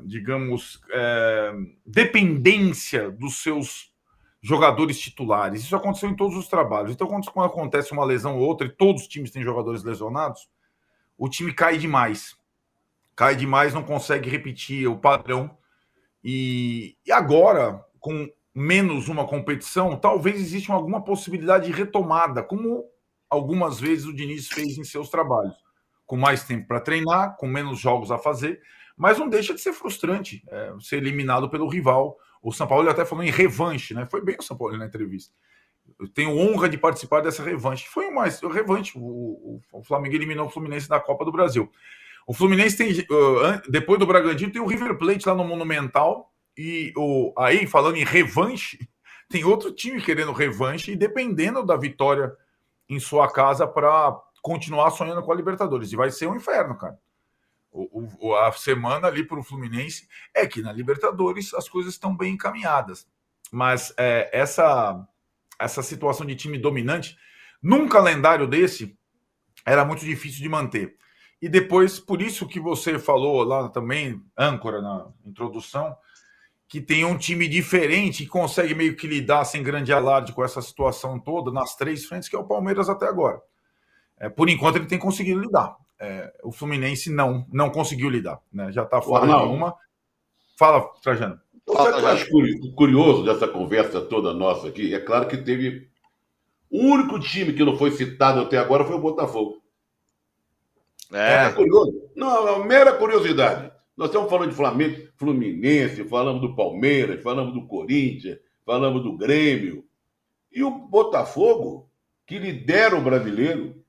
[0.05, 0.81] digamos,
[1.85, 3.93] dependência dos seus
[4.43, 5.63] jogadores titulares.
[5.63, 6.93] Isso aconteceu em todos os trabalhos.
[6.93, 10.49] Então, quando acontece uma lesão ou outra, e todos os times têm jogadores lesionados,
[11.19, 12.37] o time cai demais.
[13.15, 15.57] Cai demais, não consegue repetir o padrão.
[16.23, 22.85] E, e agora, com menos uma competição, talvez exista alguma possibilidade de retomada, como
[23.29, 25.55] algumas vezes o Diniz fez em seus trabalhos.
[26.07, 28.61] Com mais tempo para treinar, com menos jogos a fazer,
[28.97, 32.17] mas não deixa de ser frustrante é, ser eliminado pelo rival.
[32.43, 34.07] O São Paulo até falou em revanche, né?
[34.07, 35.33] Foi bem o São Paulo na entrevista
[35.99, 37.87] eu tenho honra de participar dessa revanche.
[37.89, 38.93] Foi uma revanche.
[38.97, 41.71] O, o, Flamengo eliminou o Fluminense da Copa do Brasil.
[42.27, 46.33] O Fluminense tem, uh, depois do Bragantino, tem o River Plate lá no Monumental.
[46.57, 48.79] E o, aí, falando em revanche,
[49.29, 52.33] tem outro time querendo revanche e dependendo da vitória
[52.89, 55.93] em sua casa para continuar sonhando com a Libertadores.
[55.93, 56.99] E vai ser um inferno, cara.
[57.79, 62.17] O, o, a semana ali para o Fluminense é que na Libertadores as coisas estão
[62.17, 63.07] bem encaminhadas.
[63.53, 65.07] Mas é, essa
[65.59, 67.17] essa situação de time dominante,
[67.63, 68.97] num calendário desse,
[69.65, 70.97] era muito difícil de manter.
[71.41, 75.97] E depois, por isso que você falou lá também, âncora na introdução,
[76.69, 80.61] que tem um time diferente e consegue meio que lidar sem grande alarde com essa
[80.61, 83.41] situação toda nas três frentes, que é o Palmeiras até agora.
[84.19, 85.77] É, por enquanto ele tem conseguido lidar.
[85.99, 88.41] É, o Fluminense não, não conseguiu lidar.
[88.53, 88.71] Né?
[88.73, 89.75] Já está fora de uma.
[90.59, 91.41] Fala, Trajano.
[91.69, 94.95] Sabe o que eu acho curioso dessa conversa toda nossa aqui?
[94.95, 95.89] É claro que teve.
[96.71, 99.63] O único time que não foi citado até agora foi o Botafogo.
[101.13, 102.11] É, é curioso.
[102.15, 103.73] Não, é uma mera curiosidade.
[103.97, 109.85] Nós estamos falando de Flamengo, Fluminense, falamos do Palmeiras, falamos do Corinthians, falamos do Grêmio.
[110.53, 111.89] E o Botafogo,
[112.27, 113.83] que lidera o brasileiro,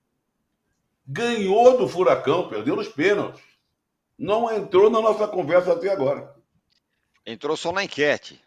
[1.08, 3.42] ganhou do Furacão, perdeu nos pênaltis.
[4.18, 6.36] Não entrou na nossa conversa até agora.
[7.26, 8.42] Entrou só na enquete.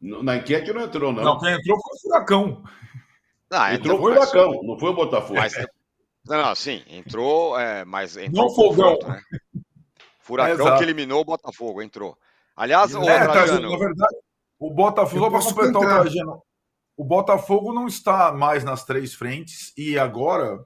[0.00, 1.22] Na enquete não entrou, não.
[1.22, 2.64] Não, quem entrou foi o Furacão.
[3.50, 5.34] Não, entrou foi o Furacão, não foi o Botafogo.
[5.34, 5.54] Mas,
[6.26, 8.98] não, sim, entrou, é, mas entrou não fogão.
[9.06, 9.22] Né?
[10.20, 12.16] Furacão é, que eliminou o Botafogo, entrou.
[12.54, 13.70] Aliás, o é, Trajano...
[13.70, 14.16] na verdade,
[14.58, 16.42] o Botafogo, só para completar o Trajano,
[16.96, 20.64] o Botafogo não está mais nas três frentes e agora,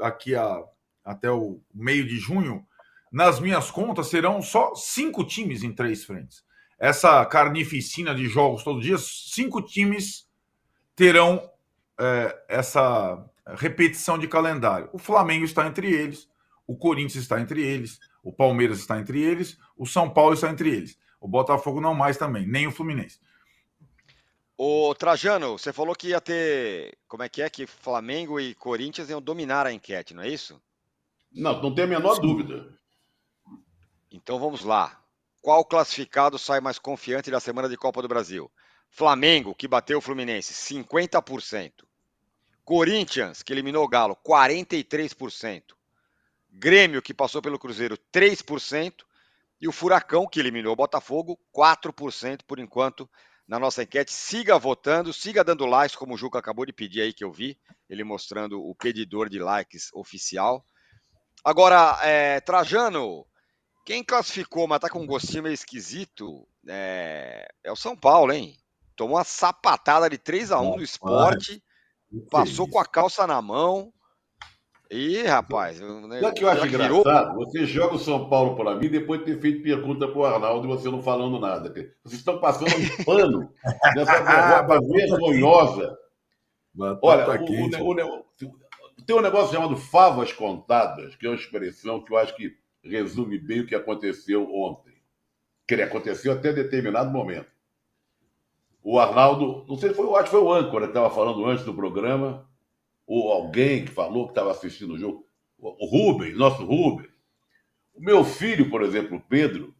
[0.00, 0.62] aqui a,
[1.04, 2.66] até o meio de junho,
[3.10, 6.44] nas minhas contas, serão só cinco times em três frentes.
[6.78, 10.28] Essa carnificina de jogos todo dia, cinco times
[10.94, 11.50] terão
[11.98, 13.24] é, essa
[13.56, 14.88] repetição de calendário.
[14.92, 16.28] O Flamengo está entre eles,
[16.66, 20.70] o Corinthians está entre eles, o Palmeiras está entre eles, o São Paulo está entre
[20.70, 20.98] eles.
[21.20, 23.18] O Botafogo não mais também, nem o Fluminense.
[24.62, 26.98] O Trajano, você falou que ia ter.
[27.08, 27.48] Como é que é?
[27.48, 30.60] Que Flamengo e Corinthians iam dominar a enquete, não é isso?
[31.32, 32.20] Não, não tem a menor Sim.
[32.20, 32.78] dúvida.
[34.10, 35.02] Então vamos lá.
[35.40, 38.52] Qual classificado sai mais confiante da semana de Copa do Brasil?
[38.90, 41.72] Flamengo, que bateu o Fluminense, 50%.
[42.62, 45.74] Corinthians, que eliminou o Galo, 43%.
[46.50, 49.06] Grêmio, que passou pelo Cruzeiro, 3%.
[49.58, 53.08] E o Furacão, que eliminou o Botafogo, 4% por enquanto
[53.50, 54.12] na nossa enquete.
[54.12, 57.58] Siga votando, siga dando likes, como o Juca acabou de pedir aí que eu vi,
[57.88, 60.64] ele mostrando o pedidor de likes oficial.
[61.44, 63.26] Agora, é, Trajano,
[63.84, 68.56] quem classificou, mas tá com um gostinho meio esquisito, é, é o São Paulo, hein?
[68.94, 71.60] Tomou uma sapatada de 3 a 1 do esporte,
[72.30, 73.92] passou com a calça na mão.
[74.90, 75.76] Ih, rapaz.
[75.76, 77.00] Sabe que eu acho virou...
[77.00, 77.36] engraçado?
[77.36, 80.66] Você joga o São Paulo para mim depois de ter feito pergunta para o Arnaldo
[80.66, 81.72] e você não falando nada.
[82.02, 83.52] Vocês estão passando um pano
[83.94, 85.98] nessa derrota vergonhosa.
[87.02, 92.04] Olha, tá o, o, o, tem um negócio chamado favas contadas, que é uma expressão
[92.04, 94.94] que eu acho que resume bem o que aconteceu ontem.
[95.68, 97.50] Que ele aconteceu até determinado momento.
[98.82, 101.44] O Arnaldo, não sei se foi, eu acho que foi o âncora que estava falando
[101.44, 102.49] antes do programa,
[103.10, 105.26] ou alguém que falou que estava assistindo o jogo,
[105.58, 107.10] o Rubens, nosso Rubens.
[107.92, 109.74] O meu filho, por exemplo, o Pedro,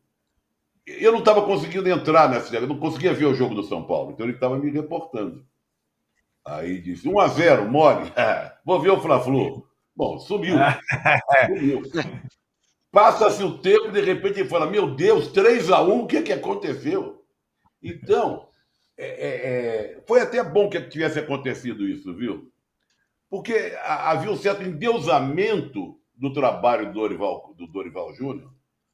[0.85, 4.11] eu não estava conseguindo entrar nessa, eu não conseguia ver o jogo do São Paulo,
[4.11, 5.47] então ele estava me reportando.
[6.45, 8.13] Aí disse: 1 a 0 mole.
[8.67, 9.65] Vou ver o Fla-Flu.
[9.95, 10.57] Bom, sumiu.
[11.47, 11.83] sumiu.
[12.91, 16.23] Passa-se o tempo de repente ele fala: Meu Deus, 3 a 1 o que, é
[16.23, 17.25] que aconteceu?
[17.81, 18.49] Então,
[18.99, 22.50] é, é, é, foi até bom que tivesse acontecido isso, viu?
[23.31, 28.53] Porque havia um certo endeusamento do trabalho do Dorival, do Dorival Júnior,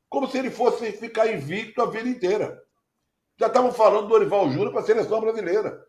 [0.09, 2.62] como se ele fosse ficar invicto a vida inteira.
[3.38, 5.83] Já estavam falando do Dorival Júnior para a seleção brasileira,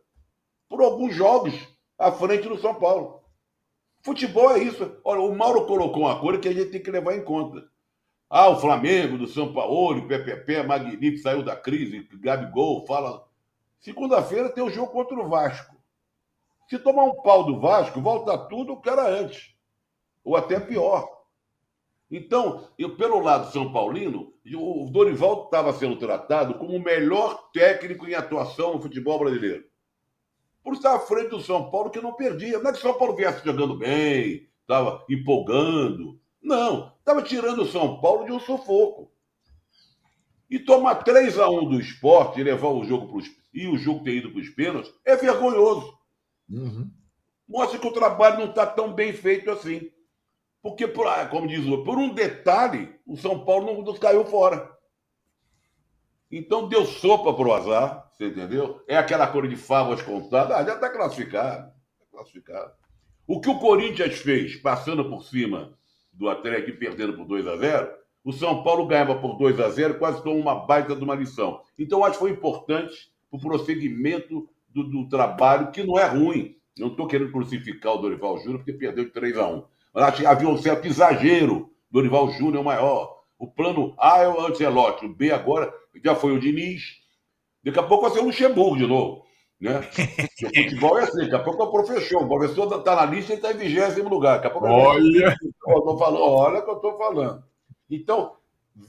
[0.69, 1.53] por alguns jogos
[1.99, 3.21] à frente do São Paulo.
[4.01, 4.99] Futebol é isso.
[5.03, 7.67] Olha, o Mauro colocou uma coisa que a gente tem que levar em conta.
[8.29, 13.25] Ah, o Flamengo, do São Paulo, o PPP, magnífico, saiu da crise, Gabigol, fala.
[13.79, 15.76] Segunda-feira tem o jogo contra o Vasco.
[16.69, 19.55] Se tomar um pau do Vasco, volta tudo o que era antes.
[20.23, 21.07] Ou até pior.
[22.09, 28.07] Então, eu, pelo lado São Paulino, o Dorival estava sendo tratado como o melhor técnico
[28.07, 29.65] em atuação no futebol brasileiro.
[30.63, 32.59] Por estar à frente do São Paulo, que não perdia.
[32.59, 36.19] Não é que o São Paulo viesse jogando bem, estava empolgando.
[36.41, 39.11] Não, estava tirando o São Paulo de um sufoco.
[40.49, 43.27] E tomar 3 a 1 do esporte e levar o jogo para os.
[43.53, 45.96] e o jogo ter ido para os pênaltis é vergonhoso.
[46.49, 46.89] Uhum.
[47.47, 49.91] Mostra que o trabalho não está tão bem feito assim.
[50.61, 54.75] Porque, por, ah, como diz o por um detalhe, o São Paulo não caiu fora.
[56.29, 58.83] Então deu sopa para o azar, você entendeu?
[58.87, 61.71] É aquela cor de favas contada, ah, já está classificado.
[61.99, 62.73] Tá classificado.
[63.25, 65.77] O que o Corinthians fez, passando por cima
[66.11, 69.69] do Atlético e perdendo por 2 a 0 o São Paulo ganhava por 2 a
[69.69, 71.61] 0 quase tomou uma baita de uma lição.
[71.79, 76.55] Então, acho que foi importante o prosseguimento do, do trabalho, que não é ruim.
[76.77, 80.17] Não estou querendo crucificar o Dorival Júnior porque perdeu de 3 a 1 Mas acho
[80.17, 81.69] que havia um certo exagero.
[81.89, 83.17] Dorival Júnior é o maior.
[83.39, 85.71] O plano A é o Ancelotti, o B agora
[86.03, 86.97] já foi o Diniz.
[87.63, 89.25] Daqui a pouco vai ser o Luxemburgo de novo.
[89.59, 89.79] Né?
[90.43, 92.23] o futebol é assim, daqui a pouco é o professor.
[92.23, 94.35] O professor está na lista e está em vigésimo lugar.
[94.35, 95.35] Daqui a pouco olha!
[95.67, 97.43] Eu tô falando, olha o que eu estou falando.
[97.89, 98.35] Então,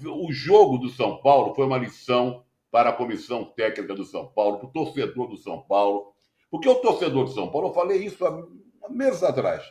[0.04, 4.58] o jogo do São Paulo foi uma lição para a comissão técnica do São Paulo,
[4.58, 6.12] para o torcedor do São Paulo.
[6.50, 9.62] Porque o torcedor do São Paulo, eu falei isso há meses atrás,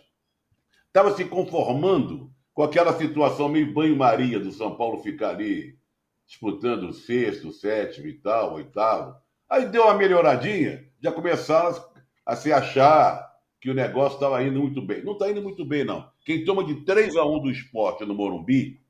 [0.87, 5.77] estava se conformando com aquela situação meio banho-maria do São Paulo ficar ali
[6.25, 9.15] disputando o sexto, sétimo e tal, oitavo.
[9.49, 11.81] Aí deu uma melhoradinha, já começaram
[12.25, 13.27] a se achar
[13.61, 15.03] que o negócio estava indo muito bem.
[15.03, 16.09] Não está indo muito bem, não.
[16.25, 18.81] Quem toma de 3 a 1 do esporte no Morumbi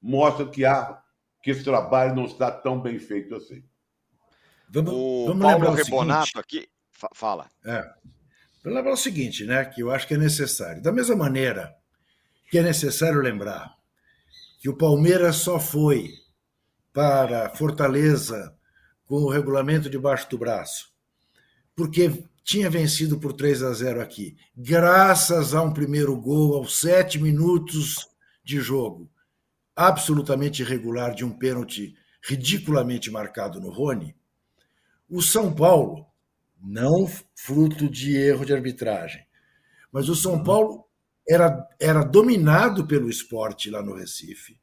[0.00, 1.02] mostra que, há,
[1.44, 3.62] que esse trabalho não está tão bem feito assim.
[4.70, 6.66] Vamos, o vamos Paulo Rebonato aqui.
[7.12, 7.50] Fala.
[7.62, 7.82] É.
[8.62, 9.62] Vamos lembrar o seguinte, né?
[9.66, 10.82] Que eu acho que é necessário.
[10.82, 11.76] Da mesma maneira
[12.50, 13.74] que é necessário lembrar
[14.58, 16.08] que o Palmeiras só foi
[16.94, 18.56] para Fortaleza
[19.04, 20.88] com o regulamento debaixo do braço,
[21.76, 27.18] porque tinha vencido por 3 a 0 aqui, graças a um primeiro gol aos sete
[27.18, 28.08] minutos
[28.42, 29.10] de jogo,
[29.76, 34.14] absolutamente irregular de um pênalti ridiculamente marcado no Rony.
[35.08, 36.06] O São Paulo,
[36.60, 39.26] não fruto de erro de arbitragem,
[39.92, 40.84] mas o São Paulo
[41.28, 44.58] era, era dominado pelo esporte lá no Recife.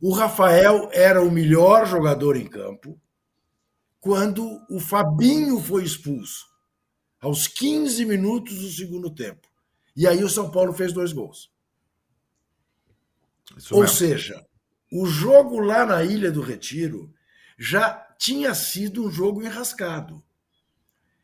[0.00, 3.00] O Rafael era o melhor jogador em campo
[4.00, 6.46] quando o Fabinho foi expulso
[7.20, 9.48] aos 15 minutos do segundo tempo.
[9.96, 11.50] E aí o São Paulo fez dois gols.
[13.58, 13.96] Isso Ou mesmo.
[13.96, 14.46] seja,
[14.90, 17.12] o jogo lá na Ilha do Retiro
[17.58, 20.22] já tinha sido um jogo enrascado.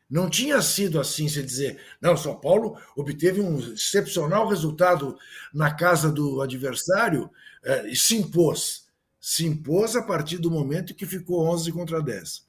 [0.07, 5.17] Não tinha sido assim, se dizer, não, São Paulo obteve um excepcional resultado
[5.53, 7.29] na casa do adversário
[7.63, 8.85] eh, e se impôs.
[9.19, 12.45] Se impôs a partir do momento que ficou 11 contra 10.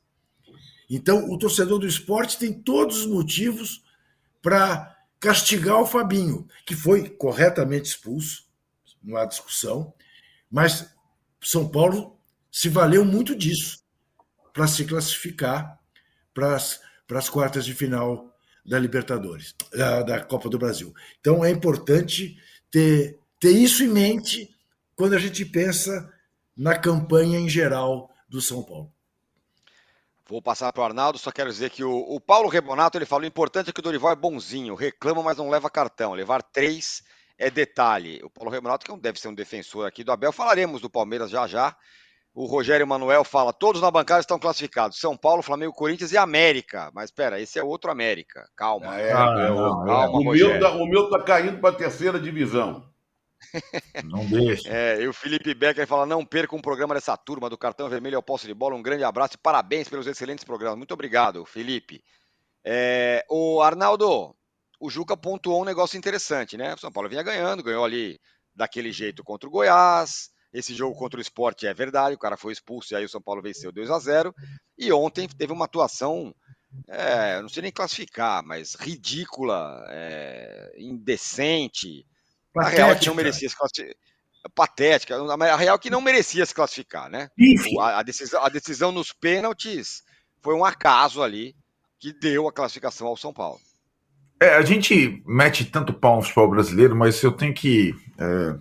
[0.90, 3.82] Então, o torcedor do esporte tem todos os motivos
[4.42, 8.45] para castigar o Fabinho, que foi corretamente expulso,
[9.06, 9.94] não há discussão,
[10.50, 10.92] mas
[11.40, 12.18] São Paulo
[12.50, 13.78] se valeu muito disso
[14.52, 15.78] para se classificar
[16.34, 20.92] para as quartas de final da Libertadores, da, da, Copa do Brasil.
[21.20, 22.36] Então é importante
[22.70, 24.50] ter, ter isso em mente
[24.96, 26.12] quando a gente pensa
[26.56, 28.92] na campanha em geral do São Paulo.
[30.28, 33.22] Vou passar para o Arnaldo, só quero dizer que o, o, Paulo Rebonato ele falou:
[33.22, 36.14] o importante é que o Dorival é bonzinho, reclama, mas não leva cartão.
[36.14, 37.04] Levar três
[37.38, 38.20] é detalhe.
[38.22, 41.46] O Paulo Rebonato, que deve ser um defensor aqui do Abel, falaremos do Palmeiras já
[41.46, 41.76] já.
[42.34, 46.90] O Rogério Manuel fala: todos na bancada estão classificados: São Paulo, Flamengo, Corinthians e América.
[46.94, 48.46] Mas espera, esse é outro América.
[48.54, 49.00] Calma.
[49.00, 52.86] É, ah, é, calma, o, meu tá, o meu tá caindo para a terceira divisão.
[54.04, 54.68] Não deixa.
[54.68, 58.16] É, e o Felipe Becker fala: não perca um programa dessa turma do Cartão Vermelho
[58.16, 58.74] ao Posse de Bola.
[58.74, 60.76] Um grande abraço e parabéns pelos excelentes programas.
[60.76, 62.02] Muito obrigado, Felipe.
[62.64, 64.34] É, o Arnaldo,
[64.78, 66.74] o Juca pontuou um negócio interessante, né?
[66.74, 68.18] O São Paulo vinha ganhando, ganhou ali
[68.54, 70.30] daquele jeito contra o Goiás.
[70.52, 73.20] Esse jogo contra o esporte é verdade, o cara foi expulso e aí o São
[73.20, 74.34] Paulo venceu 2 a 0
[74.78, 76.34] E ontem teve uma atuação,
[76.88, 82.06] é, não sei nem classificar, mas ridícula, é, indecente
[82.56, 82.82] Patética.
[82.82, 83.96] A Real que não merecia se classificar.
[84.54, 85.16] Patética.
[85.16, 87.28] A Real que não merecia se classificar, né?
[87.80, 90.02] A, a, decisão, a decisão nos pênaltis
[90.40, 91.54] foi um acaso ali
[91.98, 93.60] que deu a classificação ao São Paulo.
[94.40, 98.58] É, a gente mete tanto pau no futebol brasileiro, mas eu tenho que é,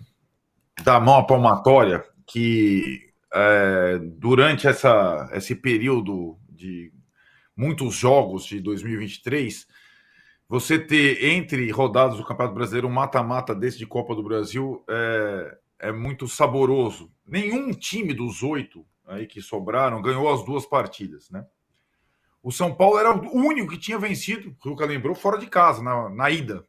[0.82, 6.92] dar a mão à palmatória que é, durante essa, esse período de
[7.54, 9.66] muitos jogos de 2023,
[10.48, 15.58] você ter entre rodadas do Campeonato Brasileiro um mata-mata desse de Copa do Brasil é,
[15.80, 17.10] é muito saboroso.
[17.26, 21.44] Nenhum time dos oito aí que sobraram ganhou as duas partidas, né?
[22.46, 25.82] O São Paulo era o único que tinha vencido, o Luca lembrou, fora de casa,
[25.82, 26.64] na, na ida.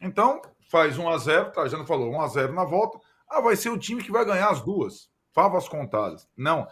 [0.00, 2.98] Então, faz 1 a 0 Trajano falou 1 a 0 na volta.
[3.28, 5.10] Ah, vai ser o time que vai ganhar as duas.
[5.34, 6.26] Favas contadas.
[6.34, 6.66] Não.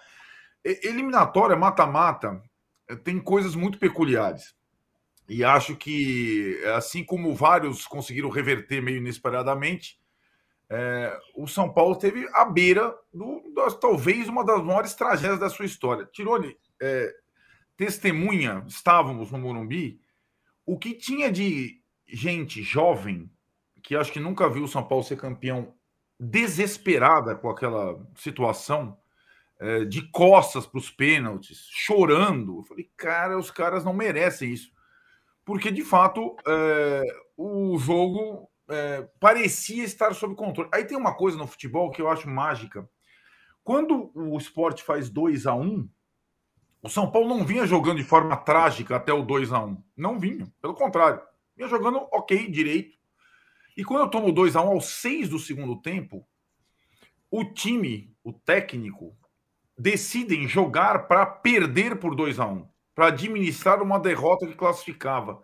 [0.65, 2.43] Eliminatória, mata-mata,
[3.05, 4.55] tem coisas muito peculiares.
[5.29, 10.01] E acho que, assim como vários conseguiram reverter meio inesperadamente,
[10.71, 15.51] é, o São Paulo teve à beira do, das, talvez uma das maiores tragédias da
[15.51, 16.09] sua história.
[16.11, 17.15] Tirone, é,
[17.77, 20.01] testemunha, estávamos no Morumbi,
[20.65, 23.31] o que tinha de gente jovem
[23.83, 25.73] que acho que nunca viu o São Paulo ser campeão
[26.19, 28.99] desesperada com aquela situação,
[29.61, 32.59] é, de costas para os pênaltis, chorando.
[32.59, 34.73] Eu falei, cara, os caras não merecem isso
[35.47, 37.03] porque de fato é,
[37.37, 40.69] o jogo é, parecia estar sob controle.
[40.75, 42.87] Aí tem uma coisa no futebol que eu acho mágica.
[43.63, 45.89] Quando o esporte faz 2 a 1 um,
[46.87, 49.83] o São Paulo não vinha jogando de forma trágica até o 2 a 1 um.
[49.97, 51.21] Não vinha, pelo contrário.
[51.57, 52.97] Vinha jogando ok, direito.
[53.77, 56.25] E quando eu tomo 2 a 1 um, aos 6 do segundo tempo,
[57.29, 59.17] o time, o técnico,
[59.77, 65.43] decidem jogar para perder por 2 a 1 um para administrar uma derrota que classificava.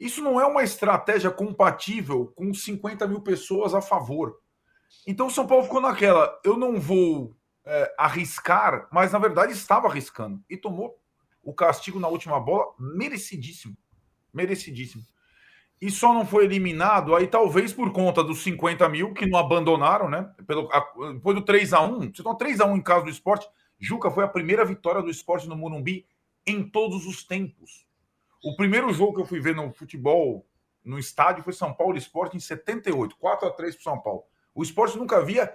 [0.00, 4.36] Isso não é uma estratégia compatível com 50 mil pessoas a favor.
[5.06, 7.34] Então o São Paulo ficou naquela, eu não vou
[7.64, 10.98] é, arriscar, mas na verdade estava arriscando e tomou
[11.42, 13.76] o castigo na última bola merecidíssimo,
[14.32, 15.04] merecidíssimo.
[15.80, 20.08] E só não foi eliminado aí talvez por conta dos 50 mil que não abandonaram,
[20.08, 20.32] né?
[20.46, 23.10] Pelo, a, depois do 3 a 1 você toma 3 a 1 em casa do
[23.10, 23.48] esporte.
[23.80, 26.06] Juca foi a primeira vitória do esporte no Morumbi
[26.46, 27.84] em todos os tempos.
[28.44, 30.46] O primeiro jogo que eu fui ver no futebol
[30.84, 34.24] no estádio foi São Paulo Esporte em 78, 4 a 3 para São Paulo.
[34.54, 35.52] O esporte nunca havia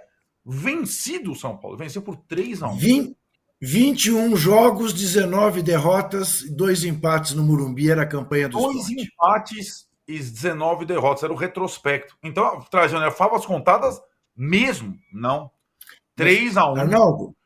[0.48, 2.76] vencido o São Paulo, venceu por 3 a 1.
[2.78, 3.16] 20,
[3.60, 9.02] 21 jogos, 19 derrotas, dois empates no Morumbi, era a campanha do Dois esporte.
[9.02, 12.16] empates e 19 derrotas, era o retrospecto.
[12.22, 14.00] Então, Trajano, é favas contadas
[14.34, 14.98] mesmo?
[15.12, 15.50] Não.
[16.16, 16.76] 3 a 1.
[16.76, 17.36] Arnaldo,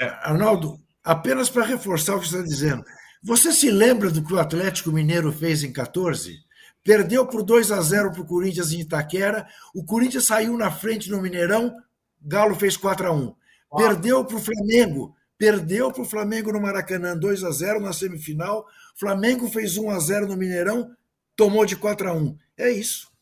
[0.00, 0.06] é.
[0.22, 2.84] Arnaldo, apenas para reforçar o que você está dizendo,
[3.22, 6.38] você se lembra do que o Atlético Mineiro fez em 14?
[6.82, 9.46] Perdeu por 2 a 0 para o Corinthians em Itaquera.
[9.74, 11.74] O Corinthians saiu na frente no Mineirão.
[12.20, 13.34] Galo fez 4 a 1
[13.76, 15.14] Perdeu para o Flamengo.
[15.38, 18.66] Perdeu para o Flamengo no Maracanã 2 a 0 na semifinal.
[18.98, 20.90] Flamengo fez 1 a 0 no Mineirão.
[21.34, 23.12] Tomou de 4 a 1 É isso.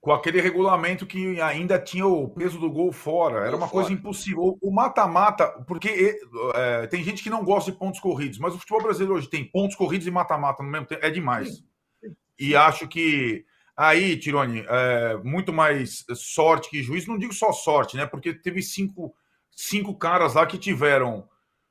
[0.00, 3.46] Com aquele regulamento que ainda tinha o peso do gol fora.
[3.46, 3.82] Era uma fora.
[3.82, 4.56] coisa impossível.
[4.62, 6.18] O mata-mata, porque
[6.54, 9.44] é, tem gente que não gosta de pontos corridos, mas o futebol brasileiro hoje tem
[9.44, 11.04] pontos corridos e mata-mata no mesmo tempo.
[11.04, 11.56] É demais.
[11.56, 12.16] Sim.
[12.38, 13.44] E acho que
[13.88, 17.06] aí, Tirone, é, muito mais sorte que juiz.
[17.06, 18.04] Não digo só sorte, né?
[18.04, 19.14] Porque teve cinco,
[19.50, 21.26] cinco caras lá que tiveram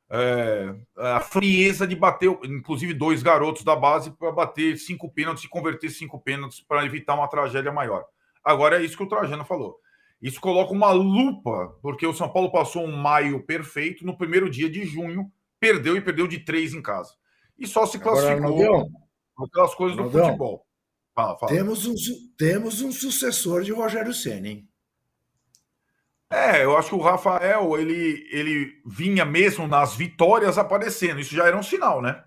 [0.10, 5.50] é, a frieza de bater, inclusive dois garotos da base, para bater cinco pênaltis e
[5.50, 8.06] converter cinco pênaltis para evitar uma tragédia maior.
[8.44, 9.78] Agora é isso que o Trajano falou.
[10.22, 14.70] Isso coloca uma lupa, porque o São Paulo passou um maio perfeito, no primeiro dia
[14.70, 17.14] de junho, perdeu e perdeu de três em casa.
[17.58, 18.90] E só se classificou
[19.38, 20.66] aquelas coisas do futebol.
[21.14, 21.52] Fala, fala.
[21.52, 21.94] Temos, um,
[22.38, 24.70] temos um sucessor de Rogério Senna, hein?
[26.32, 31.20] É, eu acho que o Rafael, ele, ele vinha mesmo nas vitórias aparecendo.
[31.20, 32.24] Isso já era um sinal, né?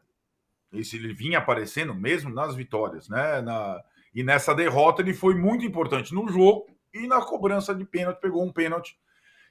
[0.72, 3.40] Esse, ele vinha aparecendo mesmo nas vitórias, né?
[3.42, 3.80] Na,
[4.12, 8.44] e nessa derrota ele foi muito importante no jogo e na cobrança de pênalti, pegou
[8.44, 8.98] um pênalti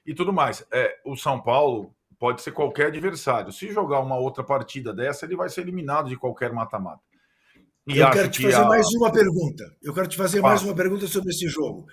[0.04, 0.66] e tudo mais.
[0.70, 3.52] É, o São Paulo pode ser qualquer adversário.
[3.52, 7.00] Se jogar uma outra partida dessa, ele vai ser eliminado de qualquer mata-mata.
[7.86, 8.64] E eu quero te fazer a...
[8.64, 9.64] mais uma pergunta.
[9.82, 11.86] Eu quero te fazer mais uma pergunta sobre esse jogo.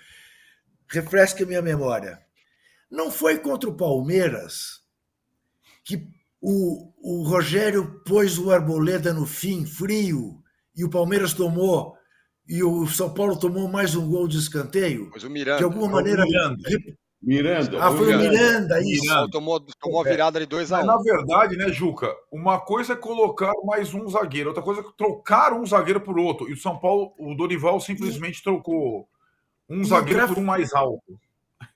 [0.87, 2.19] Refresque minha memória.
[2.91, 4.79] Não foi contra o Palmeiras
[5.83, 6.07] que
[6.41, 10.43] o, o Rogério pôs o Arboleda no fim, frio,
[10.75, 11.95] e o Palmeiras tomou,
[12.47, 15.09] e o São Paulo tomou mais um gol de escanteio?
[15.11, 15.57] Pois o Miranda.
[15.57, 16.23] De alguma maneira.
[16.23, 16.57] Miranda.
[17.21, 17.83] Miranda.
[17.83, 19.03] Ah, foi o Miranda, isso.
[19.03, 19.29] Miranda.
[19.29, 20.85] Tomou, tomou a virada de 2 a 1 um.
[20.85, 22.15] Na verdade, né, Juca?
[22.31, 26.49] Uma coisa é colocar mais um zagueiro, outra coisa é trocar um zagueiro por outro.
[26.49, 28.43] E o São Paulo, o Dorival simplesmente e...
[28.43, 29.07] trocou
[29.69, 31.19] um e zagueiro por um mais alto.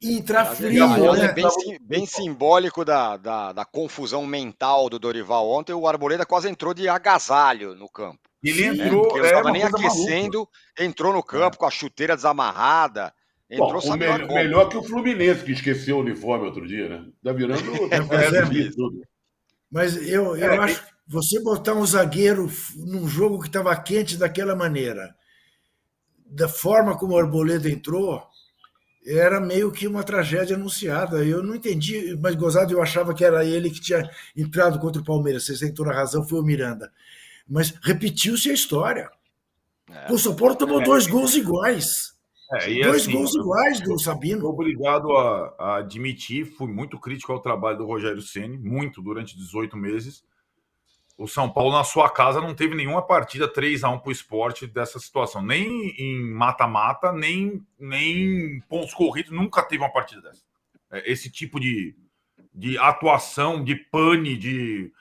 [0.01, 1.25] E entrar frio, né?
[1.25, 1.45] É bem,
[1.81, 5.73] bem simbólico da, da, da, confusão mental do Dorival ontem.
[5.73, 8.19] O Arboleda quase entrou de agasalho no campo.
[8.41, 9.11] Ele entrou.
[9.11, 10.51] Ele não estava é, nem aquecendo, maluca.
[10.79, 11.59] entrou no campo é.
[11.59, 13.13] com a chuteira desamarrada.
[13.53, 17.05] Entrou Bom, o me melhor que o Fluminense, que esqueceu o uniforme outro dia, né?
[17.23, 17.61] Tá virando.
[17.93, 19.03] é, tudo.
[19.69, 24.17] Mas eu, eu é, acho que você botar um zagueiro num jogo que estava quente
[24.17, 25.15] daquela maneira,
[26.25, 28.23] da forma como o Arboleda entrou,
[29.05, 31.23] era meio que uma tragédia anunciada.
[31.23, 35.05] Eu não entendi, mas gozado eu achava que era ele que tinha entrado contra o
[35.05, 35.45] Palmeiras.
[35.45, 36.91] Vocês têm toda a razão, foi o Miranda.
[37.47, 39.11] Mas repetiu-se a história.
[39.91, 40.11] É.
[40.11, 40.85] O São Paulo tomou é.
[40.85, 42.12] dois gols iguais.
[42.55, 44.47] É, Dois assim, gols iguais do Sabino.
[44.47, 49.75] Obrigado a, a, admitir, fui muito crítico ao trabalho do Rogério Ceni, muito durante 18
[49.75, 50.23] meses.
[51.17, 54.11] O São Paulo, na sua casa, não teve nenhuma partida 3 a 1 para o
[54.11, 55.41] esporte dessa situação.
[55.41, 60.41] Nem em mata-mata, nem, nem pontos corridos, nunca teve uma partida dessa.
[60.91, 61.95] É, esse tipo de,
[62.53, 64.91] de atuação, de pane, de,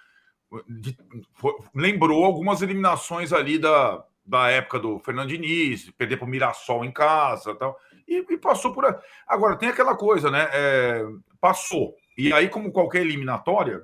[0.69, 0.97] de
[1.35, 6.85] foi, lembrou algumas eliminações ali da, da época do Fernando Diniz, perder para o Mirassol
[6.85, 8.85] em casa tal, e, e passou por.
[9.27, 10.49] Agora, tem aquela coisa, né?
[10.53, 11.05] É,
[11.41, 11.95] passou.
[12.17, 13.83] E aí, como qualquer eliminatória,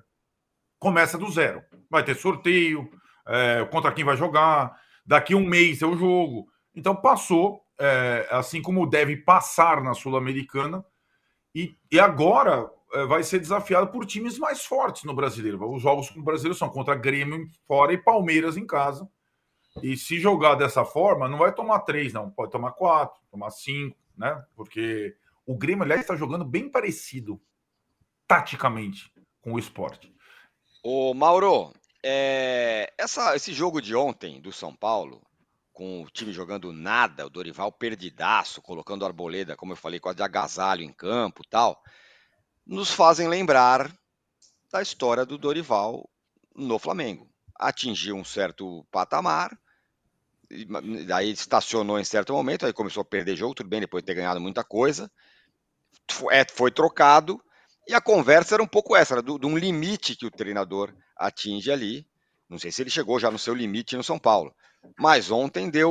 [0.78, 1.62] começa do zero.
[1.91, 2.91] Vai ter sorteio,
[3.26, 6.49] é, contra quem vai jogar, daqui um mês é o jogo.
[6.74, 10.84] Então, passou, é, assim como deve passar na Sul-Americana,
[11.55, 15.72] e, e agora é, vai ser desafiado por times mais fortes no brasileiro.
[15.72, 19.09] Os jogos no brasileiro são contra Grêmio fora e Palmeiras em casa.
[19.82, 22.30] E se jogar dessa forma, não vai tomar três, não.
[22.30, 24.44] Pode tomar quatro, tomar cinco, né?
[24.54, 25.16] Porque
[25.46, 27.40] o Grêmio, aliás, está jogando bem parecido,
[28.26, 30.14] taticamente, com o esporte.
[30.82, 31.72] Ô, Mauro,
[32.04, 32.92] é...
[32.98, 35.22] Essa, esse jogo de ontem do São Paulo,
[35.72, 40.22] com o time jogando nada, o Dorival perdidaço, colocando Arboleda, como eu falei, quase de
[40.22, 41.80] agasalho em campo tal,
[42.66, 43.90] nos fazem lembrar
[44.70, 46.08] da história do Dorival
[46.54, 47.30] no Flamengo.
[47.54, 49.58] Atingiu um certo patamar,
[51.14, 54.14] aí estacionou em certo momento, aí começou a perder jogo, tudo bem, depois de ter
[54.14, 55.11] ganhado muita coisa,
[56.30, 57.40] é, foi trocado,
[57.88, 61.72] e a conversa era um pouco essa, era de um limite que o treinador atinge
[61.72, 62.07] ali.
[62.49, 64.55] Não sei se ele chegou já no seu limite no São Paulo.
[64.99, 65.90] Mas ontem deu.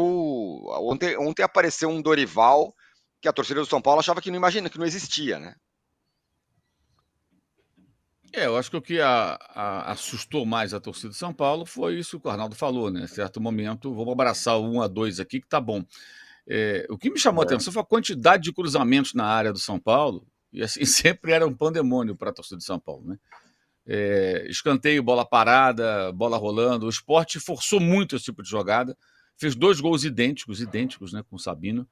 [0.79, 2.73] Ontem, ontem apareceu um Dorival
[3.19, 5.55] que a torcida do São Paulo achava que não imagina, que não existia, né?
[8.33, 11.65] É, eu acho que o que a, a, assustou mais a torcida de São Paulo
[11.65, 13.03] foi isso que o Arnaldo falou, né?
[13.03, 15.83] Em certo momento, vamos abraçar o 1 a 2 aqui, que tá bom.
[16.47, 17.45] É, o que me chamou é.
[17.45, 21.31] a atenção foi a quantidade de cruzamentos na área do São Paulo, e assim sempre
[21.31, 23.17] era um pandemônio para a torcida de São Paulo, né?
[23.89, 26.85] É, escanteio, bola parada, bola rolando.
[26.85, 28.97] O esporte forçou muito esse tipo de jogada.
[29.37, 31.87] Fez dois gols idênticos, idênticos, né, com o Sabino.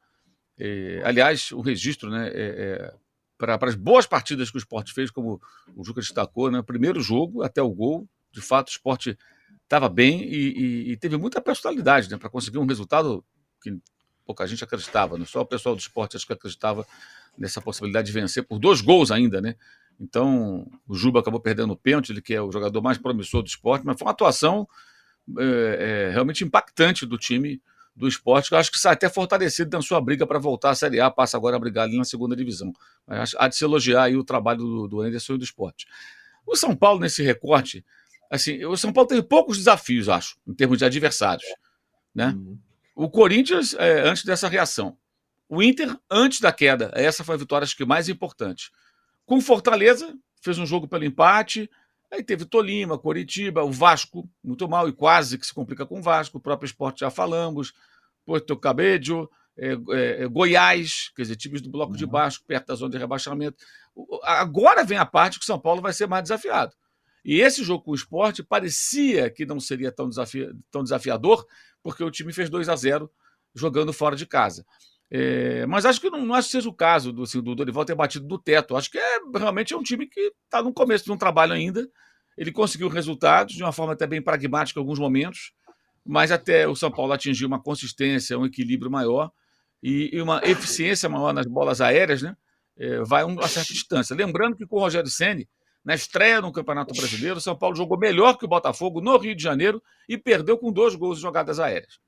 [0.57, 2.93] É, aliás, o registro, né, é, é
[3.38, 5.41] para as boas partidas que o esporte fez, como
[5.75, 9.17] o Juca destacou, né, primeiro jogo até o gol, de fato, o esporte
[9.63, 13.23] estava bem e, e, e, teve muita personalidade né, para conseguir um resultado
[13.61, 13.75] que
[14.25, 15.17] pouca gente acreditava.
[15.17, 15.25] Né?
[15.25, 16.86] Só o pessoal do esporte acho que acreditava
[17.38, 19.55] nessa possibilidade de vencer por dois gols ainda, né?
[19.99, 23.47] Então, o Juba acabou perdendo o pênalti, ele que é o jogador mais promissor do
[23.47, 24.67] esporte, mas foi uma atuação
[25.38, 27.61] é, é, realmente impactante do time
[27.95, 30.75] do esporte, que eu acho que sai até fortalecido na sua briga para voltar à
[30.75, 32.73] Série A, passa agora a brigar ali na segunda divisão.
[33.07, 35.87] Mas há de se elogiar aí o trabalho do, do Anderson e do esporte.
[36.45, 37.85] O São Paulo, nesse recorte,
[38.29, 41.47] assim, o São Paulo teve poucos desafios, acho, em termos de adversários.
[42.13, 42.27] Né?
[42.27, 42.59] Uhum.
[42.95, 44.97] O Corinthians, é, antes dessa reação.
[45.47, 46.91] O Inter, antes da queda.
[46.93, 48.71] Essa foi a vitória, acho que mais importante.
[49.25, 51.69] Com Fortaleza, fez um jogo pelo empate.
[52.12, 56.01] Aí teve Tolima, Coritiba, o Vasco, muito mal e quase que se complica com o
[56.01, 56.38] Vasco.
[56.38, 57.74] O próprio esporte já falamos.
[58.26, 61.97] Porto Cabedelo, é, é, é, Goiás, quer dizer, times do bloco uhum.
[61.97, 63.58] de baixo, perto da zona de rebaixamento.
[64.24, 66.74] Agora vem a parte que o São Paulo vai ser mais desafiado.
[67.24, 71.45] E esse jogo com o esporte parecia que não seria tão, desafi tão desafiador,
[71.82, 73.12] porque o time fez 2 a 0
[73.53, 74.66] jogando fora de casa.
[75.12, 77.86] É, mas acho que não, não, acho que seja o caso do, assim, do Dorival
[77.86, 78.76] ter batido do teto.
[78.76, 81.88] Acho que é realmente é um time que está no começo de um trabalho ainda.
[82.38, 85.53] Ele conseguiu resultados de uma forma até bem pragmática em alguns momentos,
[86.03, 89.32] mas até o São Paulo atingiu uma consistência, um equilíbrio maior
[89.82, 92.36] e, e uma eficiência maior nas bolas aéreas, né?
[92.78, 94.16] É, vai uma certa distância.
[94.16, 95.47] Lembrando que com o Rogério Ceni
[95.84, 99.36] na estreia no Campeonato Brasileiro, o São Paulo jogou melhor que o Botafogo no Rio
[99.36, 101.99] de Janeiro e perdeu com dois gols de jogadas aéreas.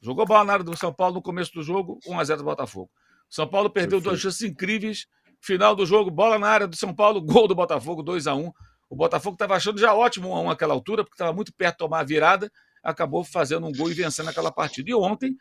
[0.00, 2.90] Jogou bola na área do São Paulo no começo do jogo, 1x0 do Botafogo.
[3.28, 4.10] São Paulo perdeu Perfeito.
[4.10, 5.06] duas chances incríveis.
[5.42, 8.50] Final do jogo, bola na área do São Paulo, gol do Botafogo, 2 a 1
[8.88, 11.74] O Botafogo estava achando já ótimo 1 a 1 naquela altura, porque estava muito perto
[11.74, 12.50] de tomar a virada,
[12.82, 14.90] acabou fazendo um gol e vencendo aquela partida.
[14.90, 15.36] E ontem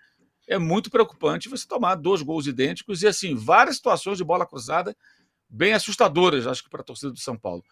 [0.47, 4.95] é muito preocupante você tomar dois gols idênticos e, assim, várias situações de bola cruzada
[5.49, 7.64] bem assustadoras, acho que para a torcida do São Paulo.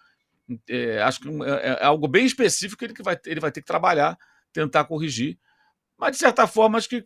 [0.70, 3.68] É, acho que é, é, algo bem específico que ele vai, ele vai ter que
[3.68, 4.18] trabalhar,
[4.54, 5.38] tentar corrigir
[5.98, 7.04] mas de certa forma acho que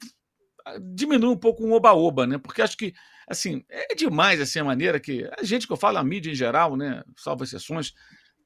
[0.65, 2.37] ah, diminui um pouco um oba-oba, né?
[2.37, 2.93] Porque acho que
[3.27, 6.35] assim é demais assim a maneira que a gente que eu falo a mídia em
[6.35, 7.03] geral, né?
[7.15, 7.93] Salvo exceções,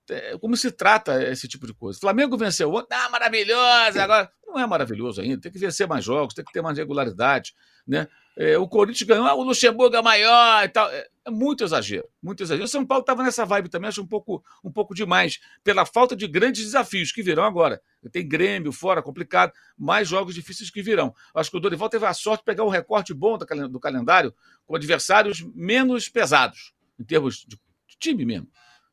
[0.09, 1.99] é, como se trata esse tipo de coisa.
[1.99, 6.45] Flamengo venceu ah, maravilhoso, agora não é maravilhoso ainda, tem que vencer mais jogos, tem
[6.45, 7.53] que ter mais regularidade,
[7.87, 8.07] né?
[8.37, 10.89] É, o Corinthians ganhou, ah, o Luxemburgo é maior e tal.
[10.89, 12.65] É, é muito exagero, muito exagero.
[12.65, 16.15] O São Paulo estava nessa vibe também, acho um pouco, um pouco demais, pela falta
[16.15, 17.81] de grandes desafios que virão agora.
[18.11, 21.15] Tem Grêmio fora, complicado, mais jogos difíceis que virão.
[21.33, 24.33] Acho que o Dorival teve a sorte de pegar um recorte bom do calendário
[24.67, 27.57] com adversários menos pesados, em termos de
[27.97, 28.47] time mesmo.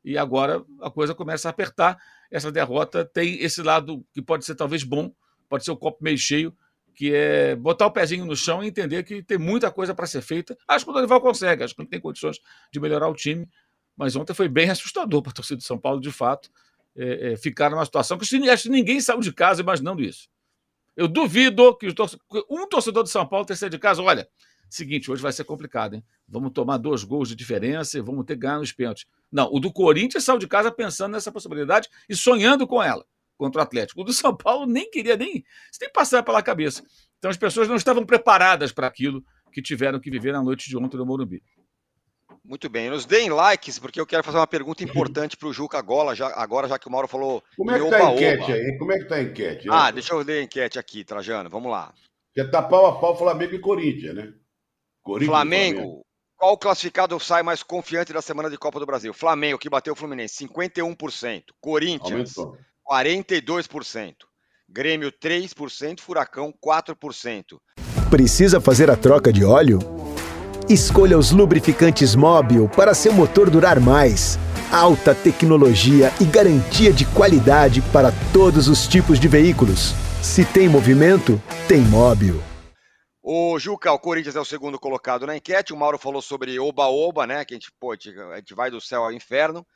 [0.05, 1.99] E agora a coisa começa a apertar.
[2.31, 5.13] Essa derrota tem esse lado que pode ser talvez bom,
[5.49, 6.57] pode ser o copo meio cheio,
[6.95, 10.23] que é botar o pezinho no chão e entender que tem muita coisa para ser
[10.23, 10.57] feita.
[10.69, 12.39] Acho que o Dorival consegue, acho que ele tem condições
[12.71, 13.49] de melhorar o time,
[13.97, 16.51] mas ontem foi bem assustador para a torcida de São Paulo, de fato,
[16.97, 20.29] é, é, ficar numa situação que acho que ninguém saiu de casa imaginando isso.
[20.95, 21.89] Eu duvido que
[22.51, 24.29] um torcedor de São Paulo tenha saído de casa, olha,
[24.69, 26.05] seguinte, hoje vai ser complicado, hein?
[26.29, 29.07] Vamos tomar dois gols de diferença e vamos ter ganhar nos pênaltis.
[29.31, 33.05] Não, o do Corinthians saiu de casa pensando nessa possibilidade e sonhando com ela
[33.43, 34.03] contra o Atlético.
[34.03, 35.45] O do São Paulo nem queria nem,
[35.81, 36.85] nem passar pela cabeça.
[37.19, 40.77] Então as pessoas não estavam preparadas para aquilo que tiveram que viver na noite de
[40.77, 41.43] ontem no Morumbi.
[42.45, 45.77] Muito bem, nos deem likes, porque eu quero fazer uma pergunta importante para o Juca
[45.77, 47.43] agora já, agora, já que o Mauro falou.
[47.57, 48.79] Como é que está a enquete aí?
[48.79, 49.69] Como é que está a enquete?
[49.71, 51.51] Ah, deixa eu ler a enquete aqui, Trajano.
[51.51, 51.93] Vamos lá.
[52.33, 54.33] Quer tá pau a pau Flamengo e Corinthians, né?
[55.03, 59.13] Corinthians Flamengo, Flamengo, qual classificado sai mais confiante da semana de Copa do Brasil?
[59.13, 61.45] Flamengo, que bateu o Fluminense, 51%.
[61.61, 62.59] Corinthians, Aumentou.
[62.93, 64.15] 42%.
[64.69, 67.59] Grêmio 3%, Furacão 4%.
[68.11, 69.79] Precisa fazer a troca de óleo?
[70.69, 74.39] Escolha os lubrificantes Móbil para seu motor durar mais.
[74.71, 79.95] Alta tecnologia e garantia de qualidade para todos os tipos de veículos.
[80.23, 82.43] Se tem movimento, tem Móbil.
[83.23, 85.73] O Juca, o Corinthians é o segundo colocado na enquete.
[85.73, 87.45] O Mauro falou sobre Oba-Oba, né?
[87.45, 89.67] Que a gente, pô, a gente vai do céu ao inferno.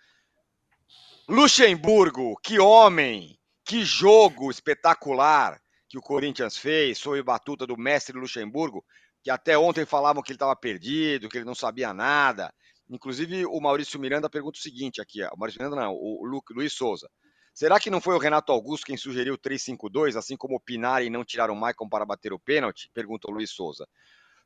[1.29, 8.85] Luxemburgo, que homem, que jogo espetacular que o Corinthians fez sob batuta do mestre Luxemburgo,
[9.23, 12.55] que até ontem falavam que ele estava perdido, que ele não sabia nada.
[12.89, 16.73] Inclusive, o Maurício Miranda pergunta o seguinte aqui, o Maurício Miranda não, o Lu, Luiz
[16.73, 17.11] Souza.
[17.53, 21.07] Será que não foi o Renato Augusto quem sugeriu o 3-5-2, assim como o Pinari
[21.07, 22.89] e não tiraram o Maicon para bater o pênalti?
[22.95, 23.89] Pergunta o Luiz Souza.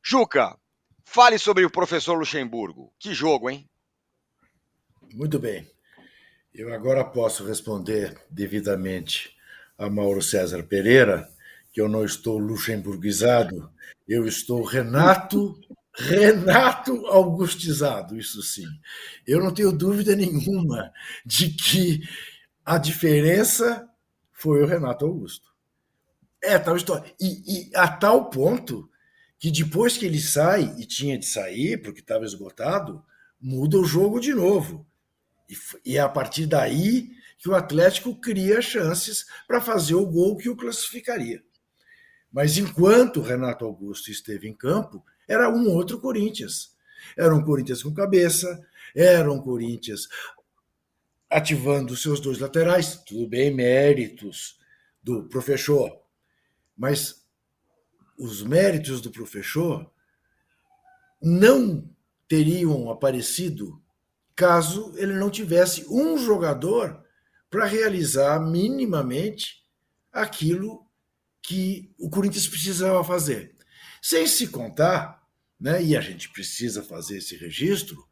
[0.03, 0.57] Juca,
[1.05, 2.91] fale sobre o professor Luxemburgo.
[2.97, 3.69] Que jogo, hein?
[5.13, 5.69] Muito bem.
[6.53, 9.33] Eu agora posso responder devidamente
[9.77, 11.29] a Mauro César Pereira,
[11.71, 13.71] que eu não estou luxemburguizado,
[14.05, 15.57] eu estou Renato,
[15.95, 18.67] Renato Augustizado, isso sim.
[19.25, 20.91] Eu não tenho dúvida nenhuma
[21.25, 22.01] de que
[22.65, 23.89] a diferença
[24.33, 25.49] foi o Renato Augusto.
[26.43, 27.13] É tal história.
[27.17, 28.89] E, e a tal ponto
[29.39, 33.01] que depois que ele sai, e tinha de sair, porque estava esgotado,
[33.39, 34.85] muda o jogo de novo.
[35.85, 40.49] E, é a partir daí que o Atlético cria chances para fazer o gol que
[40.49, 41.43] o classificaria.
[42.31, 46.75] Mas enquanto Renato Augusto esteve em campo, era um outro Corinthians.
[47.17, 48.61] Era um Corinthians com cabeça,
[48.95, 50.07] era um Corinthians
[51.29, 54.59] ativando seus dois laterais, tudo bem, méritos
[55.01, 55.89] do professor,
[56.77, 57.25] mas
[58.17, 59.89] os méritos do professor
[61.21, 61.89] não
[62.27, 63.81] teriam aparecido
[64.35, 67.03] caso ele não tivesse um jogador
[67.49, 69.63] para realizar minimamente
[70.11, 70.85] aquilo
[71.41, 73.55] que o Corinthians precisava fazer.
[74.01, 75.21] Sem se contar,
[75.59, 78.07] né, e a gente precisa fazer esse registro,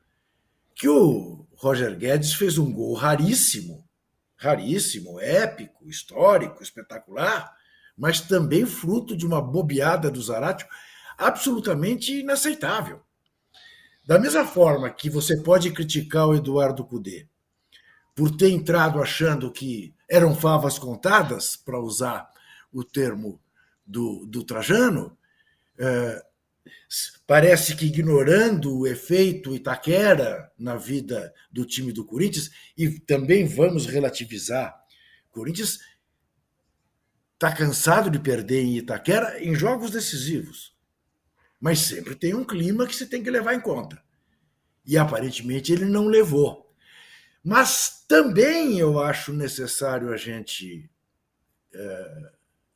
[0.75, 3.87] que o Roger Guedes fez um gol raríssimo,
[4.35, 7.53] raríssimo, épico, histórico, espetacular,
[7.97, 10.67] mas também fruto de uma bobeada do Zaratio
[11.17, 13.01] absolutamente inaceitável.
[14.09, 17.27] Da mesma forma que você pode criticar o Eduardo Cudê
[18.15, 22.27] por ter entrado achando que eram favas contadas, para usar
[22.73, 23.39] o termo
[23.85, 25.15] do, do Trajano,
[25.77, 26.25] é,
[27.27, 33.85] parece que ignorando o efeito Itaquera na vida do time do Corinthians, e também vamos
[33.85, 34.75] relativizar,
[35.29, 35.81] Corinthians
[37.35, 40.78] está cansado de perder em Itaquera em jogos decisivos.
[41.59, 44.01] Mas sempre tem um clima que você tem que levar em conta.
[44.85, 46.73] E aparentemente ele não levou.
[47.43, 50.89] Mas também eu acho necessário a gente
[51.73, 52.31] é,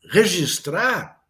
[0.09, 1.23] registrar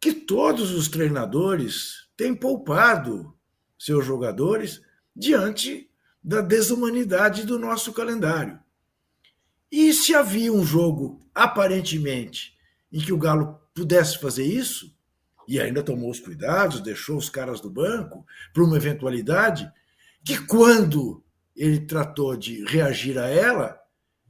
[0.00, 3.36] que todos os treinadores têm poupado
[3.78, 4.82] seus jogadores
[5.14, 5.90] diante
[6.22, 8.58] da desumanidade do nosso calendário.
[9.70, 12.56] E se havia um jogo, aparentemente,
[12.92, 14.94] em que o Galo pudesse fazer isso,
[15.50, 18.24] e ainda tomou os cuidados, deixou os caras do banco
[18.54, 19.68] para uma eventualidade
[20.24, 21.24] que quando
[21.56, 23.76] ele tratou de reagir a ela,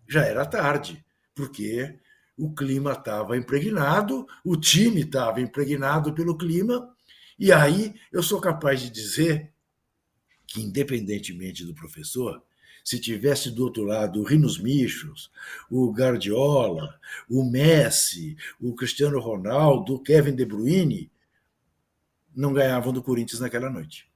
[0.09, 1.05] já era tarde,
[1.35, 1.95] porque
[2.39, 6.91] o clima estava impregnado, o time estava impregnado pelo clima,
[7.39, 9.53] e aí eu sou capaz de dizer
[10.47, 12.43] que, independentemente do professor,
[12.91, 15.31] se tivesse do outro lado o Rinos Michos,
[15.71, 21.09] o Guardiola, o Messi, o Cristiano Ronaldo, o Kevin De Bruyne,
[22.35, 24.11] não ganhavam do Corinthians naquela noite.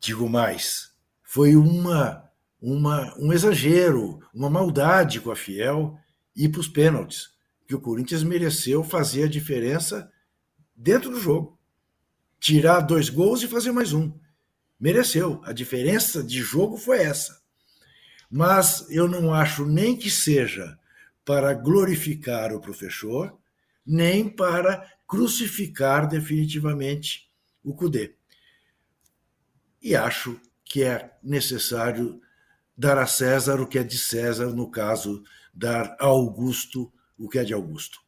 [0.00, 2.28] Digo mais, foi uma,
[2.60, 5.96] uma um exagero, uma maldade com a Fiel
[6.34, 7.28] ir para os pênaltis,
[7.68, 10.10] que o Corinthians mereceu fazer a diferença
[10.74, 11.56] dentro do jogo.
[12.40, 14.12] Tirar dois gols e fazer mais um.
[14.80, 15.40] Mereceu.
[15.44, 17.39] A diferença de jogo foi essa
[18.30, 20.78] mas eu não acho nem que seja
[21.24, 23.36] para glorificar o professor,
[23.84, 27.28] nem para crucificar definitivamente
[27.64, 28.14] o CUDE.
[29.82, 32.20] E acho que é necessário
[32.76, 37.38] dar a César o que é de César, no caso, dar a Augusto o que
[37.38, 37.98] é de Augusto.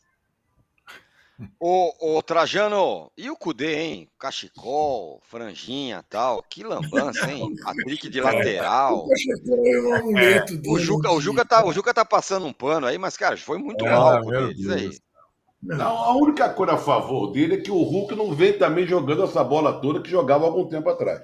[1.59, 4.09] Ô, ô, Trajano, e o Cudê, hein?
[4.19, 6.43] Cachecol, franjinha tal.
[6.43, 7.55] Que lambança, hein?
[7.63, 9.07] Patrick de lateral.
[10.17, 13.37] É, o, Juca, o, Juca tá, o Juca tá passando um pano aí, mas, cara,
[13.37, 14.91] foi muito é, mal, Cudê, diz aí.
[15.63, 19.23] Não, a única coisa a favor dele é que o Hulk não vem também jogando
[19.23, 21.23] essa bola toda que jogava algum tempo atrás.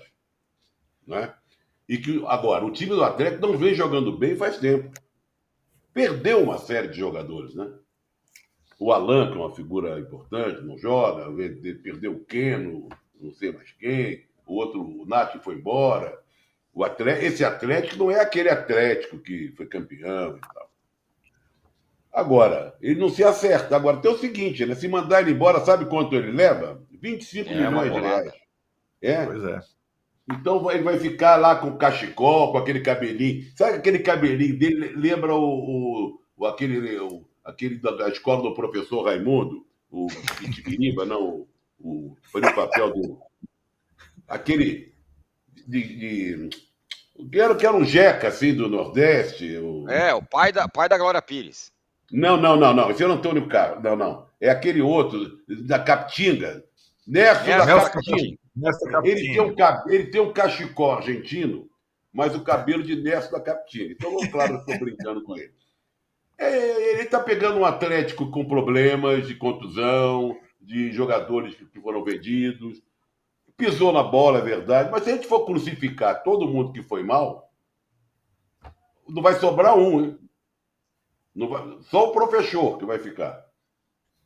[1.04, 1.34] Né?
[1.88, 4.92] E que, agora, o time do Atlético não vem jogando bem faz tempo.
[5.92, 7.68] Perdeu uma série de jogadores, né?
[8.78, 11.26] O Alan, que é uma figura importante, não joga,
[11.82, 12.88] perdeu o Keno,
[13.20, 16.18] não sei mais quem, o outro, o Nath foi embora.
[16.72, 20.70] O Atlético, esse Atlético não é aquele Atlético que foi campeão e tal.
[22.12, 23.76] Agora, ele não se acerta.
[23.76, 24.74] Agora, tem o seguinte, né?
[24.74, 26.80] se mandar ele embora, sabe quanto ele leva?
[26.90, 28.32] 25 é, milhões de reais.
[29.02, 29.26] É?
[29.26, 29.60] Pois é.
[30.30, 33.44] Então ele vai ficar lá com o cachecol, com aquele cabelinho.
[33.56, 34.94] Sabe aquele cabelinho dele?
[34.94, 39.66] Lembra o, o aquele, o, aquele da, da, escola do professor Raimundo?
[39.90, 40.06] O
[40.38, 41.46] Pitibiriba, não.
[41.80, 43.18] O, foi no papel do.
[44.26, 44.94] Aquele.
[45.66, 46.48] De, de,
[47.30, 49.56] que, era, que era um jeca, assim, do Nordeste.
[49.56, 49.88] O...
[49.88, 51.72] É, o pai da, pai da Glória Pires.
[52.12, 52.90] Não, não, não, não.
[52.90, 53.82] Esse é o Antônio Carlos.
[53.82, 54.26] Não, não.
[54.40, 56.64] É aquele outro, da Capitinga.
[57.06, 58.38] Nerso da Capitinga.
[59.04, 59.54] Ele tem, um,
[59.88, 61.68] ele tem um cachecol argentino,
[62.12, 63.92] mas o cabelo de Nerso da Capitinga.
[63.92, 65.52] Então, claro, estou brincando com ele.
[66.38, 72.80] É, ele está pegando um Atlético com problemas de contusão, de jogadores que foram vendidos.
[73.56, 77.02] Pisou na bola, é verdade, mas se a gente for crucificar todo mundo que foi
[77.02, 77.52] mal,
[79.08, 80.18] não vai sobrar um, hein?
[81.34, 83.44] Vai, só o professor que vai ficar.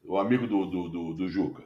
[0.05, 1.65] O amigo do, do, do, do Juca.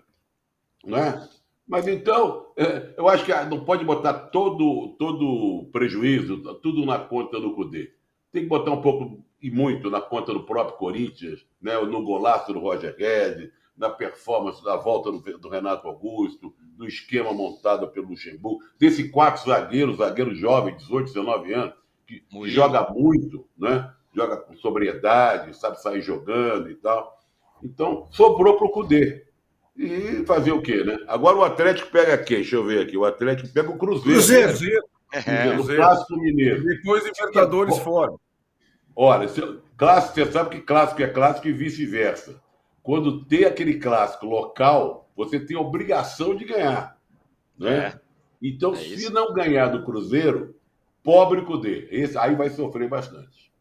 [0.84, 1.28] Né?
[1.66, 7.40] Mas então, é, eu acho que não pode botar todo todo prejuízo, tudo na conta
[7.40, 7.92] do Cudê.
[8.30, 11.78] Tem que botar um pouco e muito na conta do próprio Corinthians, né?
[11.80, 17.32] no golaço do Roger Guedes, na performance da volta do, do, Renato Augusto, do esquema
[17.32, 21.74] montado pelo Luxemburgo, desse quatro zagueiros, zagueiro jovem, 18, 19 anos,
[22.06, 23.92] que, que joga muito, né?
[24.14, 27.18] joga com sobriedade, sabe sair jogando e tal.
[27.62, 29.26] Então, sobrou para o Cudê.
[29.76, 30.96] E fazer o quê, né?
[31.06, 32.38] Agora o Atlético pega quem?
[32.38, 32.96] Deixa eu ver aqui.
[32.96, 34.18] O Atlético pega o Cruzeiro.
[34.18, 34.48] Cruzeiro.
[34.48, 34.86] Cruzeiro.
[35.12, 36.64] É, no Clássico Mineiro.
[36.64, 38.12] Depois Libertadores fora.
[38.96, 39.28] Olha,
[39.76, 42.40] clássico, você sabe que clássico é clássico e vice-versa.
[42.82, 46.98] Quando tem aquele clássico local, você tem a obrigação de ganhar.
[47.58, 47.78] Né?
[47.78, 48.00] É.
[48.40, 50.56] Então, é se não ganhar do Cruzeiro,
[51.02, 51.88] pobre Cudê.
[51.90, 53.52] Esse aí vai sofrer bastante.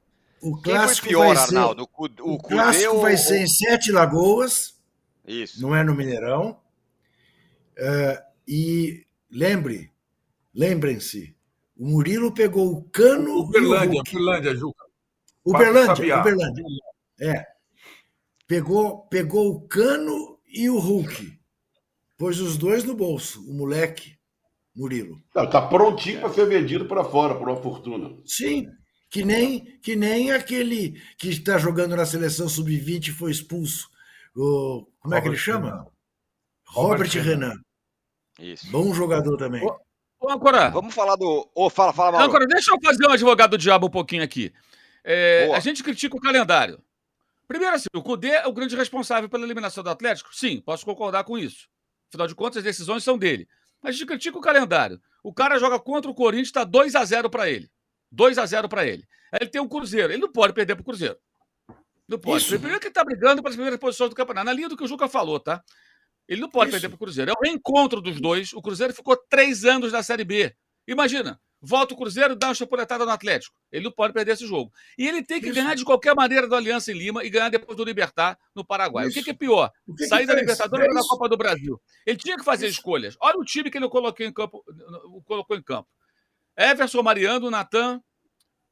[0.42, 1.90] O clássico pior, vai ser, Arnaldo?
[1.98, 4.80] O, o, o clássico vai ser em Sete Lagoas.
[5.28, 5.62] Isso.
[5.62, 6.58] Não é no Mineirão.
[7.78, 9.92] Uh, e lembre,
[10.54, 11.36] lembrem-se,
[11.76, 13.40] o Murilo pegou o cano.
[13.40, 14.85] Uberlândia, Uberlândia, Juca.
[15.46, 16.64] Uberlândia, Uberlândia.
[17.22, 17.46] É.
[18.48, 21.40] Pegou, pegou o cano e o Hulk.
[22.18, 24.18] Pôs os dois no bolso, o moleque,
[24.76, 25.22] Murilo.
[25.36, 28.18] Está prontinho para ser vendido para fora por uma fortuna.
[28.26, 28.68] Sim,
[29.10, 33.90] que nem, que nem aquele que está jogando na seleção sub-20 e foi expulso.
[34.36, 35.70] O, como Robert é que ele chama?
[35.70, 35.86] Renan.
[36.68, 37.48] Robert, Robert Renan.
[37.50, 37.62] Renan.
[38.40, 38.70] Isso.
[38.72, 39.64] Bom jogador também.
[39.64, 39.78] Ô,
[40.20, 40.70] ô Ancora.
[40.70, 41.50] Vamos falar do.
[41.56, 42.28] Ô, fala, fala, Mauro.
[42.28, 44.54] Ancora, deixa eu fazer um advogado do diabo um pouquinho aqui.
[45.08, 46.82] É, a gente critica o calendário.
[47.48, 50.36] Primeiro, assim, o Cudê é o grande responsável pela eliminação do Atlético?
[50.36, 51.70] Sim, posso concordar com isso.
[52.10, 53.48] Afinal de contas, as decisões são dele.
[53.84, 55.00] Mas a gente critica o calendário.
[55.24, 57.70] O cara joga contra o Corinthians, está 2 a 0 para ele.
[58.12, 59.06] 2 a 0 para ele.
[59.32, 60.12] Aí ele tem um Cruzeiro.
[60.12, 61.18] Ele não pode perder para o Cruzeiro.
[62.08, 62.44] Não pode.
[62.44, 62.50] Isso.
[62.58, 64.46] Primeiro que ele está brigando para as primeiras posições do campeonato.
[64.46, 65.64] Na linha do que o Juca falou, tá?
[66.28, 66.80] Ele não pode Isso.
[66.80, 67.30] perder para o Cruzeiro.
[67.30, 68.54] É o reencontro dos dois.
[68.54, 70.56] O Cruzeiro ficou três anos na Série B.
[70.88, 73.56] Imagina, volta o Cruzeiro dá uma chapuletada no Atlético.
[73.72, 74.72] Ele não pode perder esse jogo.
[74.98, 75.56] E ele tem que Isso.
[75.56, 79.08] ganhar de qualquer maneira do Aliança em Lima e ganhar depois do Libertar no Paraguai.
[79.08, 79.20] Isso.
[79.20, 79.72] O que, é pior?
[79.98, 81.82] Que Sair que da Libertadores ou da Copa do Brasil?
[82.06, 83.18] Ele tinha que fazer escolhas.
[83.20, 84.64] Olha o time que ele colocou em campo.
[85.26, 85.90] Colocou em campo.
[86.58, 88.02] Everson, Mariano, Natan,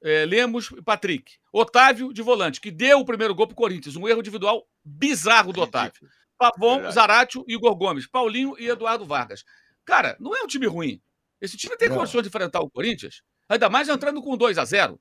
[0.03, 1.33] é, Lemos e Patrick.
[1.51, 3.95] Otávio de volante, que deu o primeiro gol para o Corinthians.
[3.95, 6.07] Um erro individual bizarro do Otávio.
[6.37, 8.07] Pavon, Zaratio e Igor Gomes.
[8.07, 9.43] Paulinho e Eduardo Vargas.
[9.85, 11.01] Cara, não é um time ruim.
[11.43, 14.97] Esse time tem condições de enfrentar o Corinthians, ainda mais entrando com 2 a 0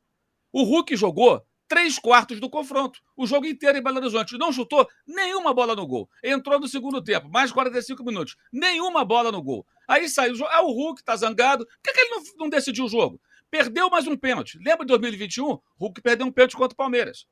[0.53, 4.37] O Hulk jogou três quartos do confronto, o jogo inteiro em Belo Horizonte.
[4.37, 6.11] Não chutou nenhuma bola no gol.
[6.21, 8.35] Entrou no segundo tempo, mais 45 minutos.
[8.53, 9.65] Nenhuma bola no gol.
[9.87, 10.51] Aí saiu o jogo.
[10.53, 11.65] Ah, o Hulk tá zangado.
[11.65, 13.21] Por que, que ele não, não decidiu o jogo?
[13.49, 14.59] Perdeu mais um pênalti.
[14.59, 15.61] Lembra de 2021?
[15.79, 17.25] Hulk perdeu um pênalti contra o Palmeiras.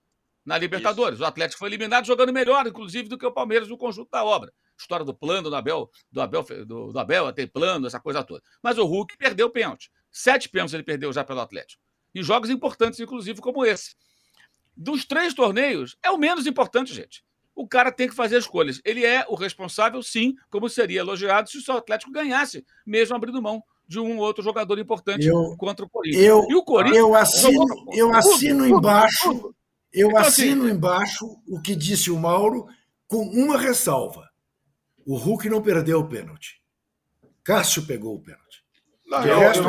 [0.46, 1.14] Na Libertadores.
[1.14, 1.24] Isso.
[1.24, 4.52] O Atlético foi eliminado jogando melhor, inclusive, do que o Palmeiras no conjunto da obra.
[4.80, 8.42] História do plano do Abel, do Abel, do, do Abel tem plano, essa coisa toda.
[8.62, 9.90] Mas o Hulk perdeu o pênalti.
[10.10, 11.82] Sete pênaltis ele perdeu já pelo Atlético.
[12.14, 13.94] Em jogos importantes, inclusive, como esse.
[14.76, 17.22] Dos três torneios, é o menos importante, gente.
[17.54, 18.80] O cara tem que fazer escolhas.
[18.84, 23.42] Ele é o responsável, sim, como seria elogiado se o seu Atlético ganhasse, mesmo abrindo
[23.42, 26.24] mão de um outro jogador importante eu, contra o Corinthians.
[26.24, 29.56] Eu, e o Corinthians eu assino, eu assino tudo, embaixo, tudo, tudo.
[29.92, 32.68] eu então, assim, assino assim, embaixo o que disse o Mauro
[33.08, 34.29] com uma ressalva.
[35.06, 36.60] O Hulk não perdeu o pênalti.
[37.42, 38.64] Cássio pegou o pênalti.
[39.06, 39.68] Não, eu, resto,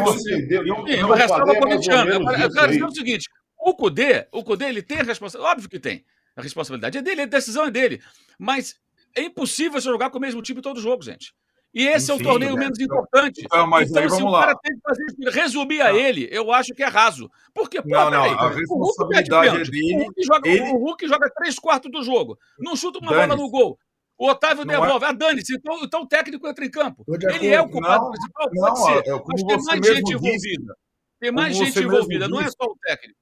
[1.06, 2.12] uma ressalva corintiana.
[2.12, 5.54] Eu quero dizer o seguinte: o Cudê, o Cudê ele tem a responsabilidade.
[5.56, 6.06] Óbvio que tem.
[6.36, 8.02] A responsabilidade é dele, a decisão é dele.
[8.38, 8.76] Mas
[9.16, 11.34] é impossível você jogar com o mesmo time todo jogo, gente.
[11.74, 12.60] E esse Enfim, é o torneio né?
[12.64, 13.42] menos importante.
[13.46, 15.86] Então, mas então, aí, se o cara tem que fazer resumir não.
[15.86, 17.32] a ele, eu acho que é raso.
[17.54, 19.96] Porque, pô, não, não, a responsabilidade é dele.
[19.96, 20.62] O Hulk, joga, ele...
[20.64, 22.38] o Hulk joga três quartos do jogo.
[22.60, 23.80] Não chuta uma bola no gol.
[24.22, 25.04] O Otávio não devolve.
[25.04, 25.08] É...
[25.08, 25.56] Ah, dane-se.
[25.56, 27.04] Então, então o técnico entra em campo.
[27.08, 28.50] Ele é o culpado não, principal?
[28.52, 29.10] Pode não, ser.
[29.10, 30.76] É, mas tem mais gente envolvida.
[31.20, 33.20] Tem mais gente envolvida, não é só o técnico.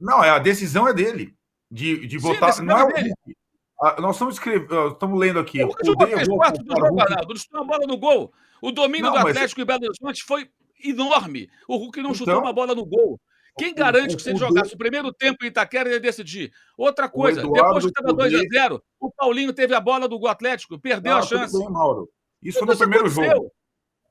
[0.00, 1.36] Não, é, a decisão é dele.
[1.70, 2.52] De, de votar.
[2.52, 3.36] Sim, não é o Hulk.
[3.80, 5.62] Ah, nós estamos, escrevendo, estamos lendo aqui.
[5.62, 7.38] O três quartos do jogo, Arnaldo.
[7.38, 8.32] Chutou a bola no gol.
[8.60, 9.62] O domínio não, do Atlético mas...
[9.62, 10.50] e Belo Horizonte foi
[10.84, 11.48] enorme.
[11.68, 12.14] O Hulk não então...
[12.14, 13.20] chutou uma bola no gol.
[13.60, 16.50] Quem garante que se ele jogasse o primeiro tempo em Itaquera, ele ia decidir?
[16.78, 21.18] Outra coisa, depois que estava 2x0, o Paulinho teve a bola do Atlético, perdeu não,
[21.18, 21.58] a chance.
[21.58, 22.08] Bem, Mauro.
[22.42, 23.36] Isso no primeiro aconteceu.
[23.36, 23.52] jogo.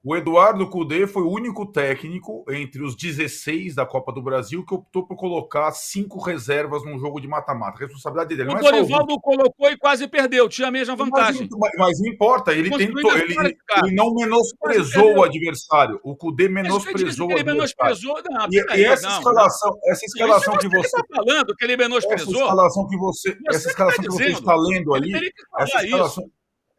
[0.01, 4.73] O Eduardo Cudê foi o único técnico entre os 16 da Copa do Brasil que
[4.73, 7.79] optou por colocar cinco reservas num jogo de mata-mata.
[7.79, 8.49] Responsabilidade dele.
[8.49, 11.49] O não Dorival é colocou e quase perdeu, tinha a mesma vantagem.
[11.51, 13.57] Mas, mas não importa, ele tentou, ele, ele,
[13.93, 15.99] não menosprezou o adversário.
[16.01, 17.57] O Cudê menosprezou o adversário.
[17.57, 19.91] Menosprezou, não, e, e, essa não, escalação, não.
[19.91, 22.35] essa escalação que você está falando que ele menosprezou.
[22.35, 25.13] Essa escalação que você, essa tá escalação que você está lendo ali,
[25.57, 26.23] essa escalação,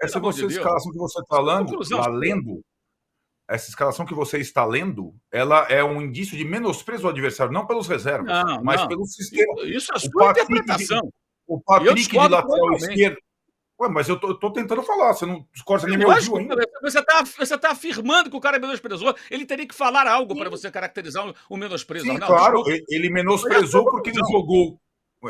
[0.00, 1.78] essa escalação que você está lendo,
[2.18, 2.64] lendo
[3.50, 7.66] essa escalação que você está lendo, ela é um indício de menosprezo ao adversário, não
[7.66, 8.88] pelos reservas, não, mas não.
[8.88, 9.62] pelo sistema.
[9.64, 11.00] Isso é a sua o interpretação.
[11.00, 11.10] De,
[11.48, 13.16] o Patrick de lateral esquerdo.
[13.80, 16.54] Ué, mas eu tô, tô, tentando falar, você não discorda nem meu ouviu ainda.
[16.82, 19.16] Você está você tá afirmando que o cara é menosprezou.
[19.30, 22.04] Ele teria que falar algo para você caracterizar o menosprezo.
[22.04, 24.78] Sim, claro, ele menosprezou porque ele jogou,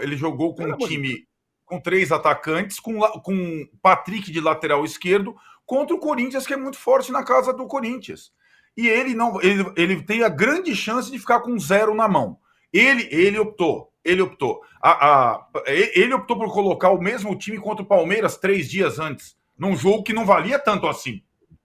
[0.03, 1.25] ele jogou com um time
[1.71, 5.37] com três atacantes, com, com Patrick de lateral esquerdo,
[5.71, 8.33] contra o Corinthians, que é muito forte na casa do Corinthians.
[8.77, 12.39] E ele não, ele, ele tem a grande chance de ficar com zero na mão.
[12.73, 14.63] Ele, ele optou, ele optou.
[14.83, 19.37] A, a, ele optou por colocar o mesmo time contra o Palmeiras três dias antes,
[19.57, 21.23] num jogo que não valia tanto assim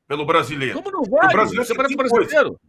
[0.08, 0.84] pelo brasileiro.
[0.84, 1.26] Como não vale?
[1.26, 2.60] O brasileiro, você, você, brasileiro?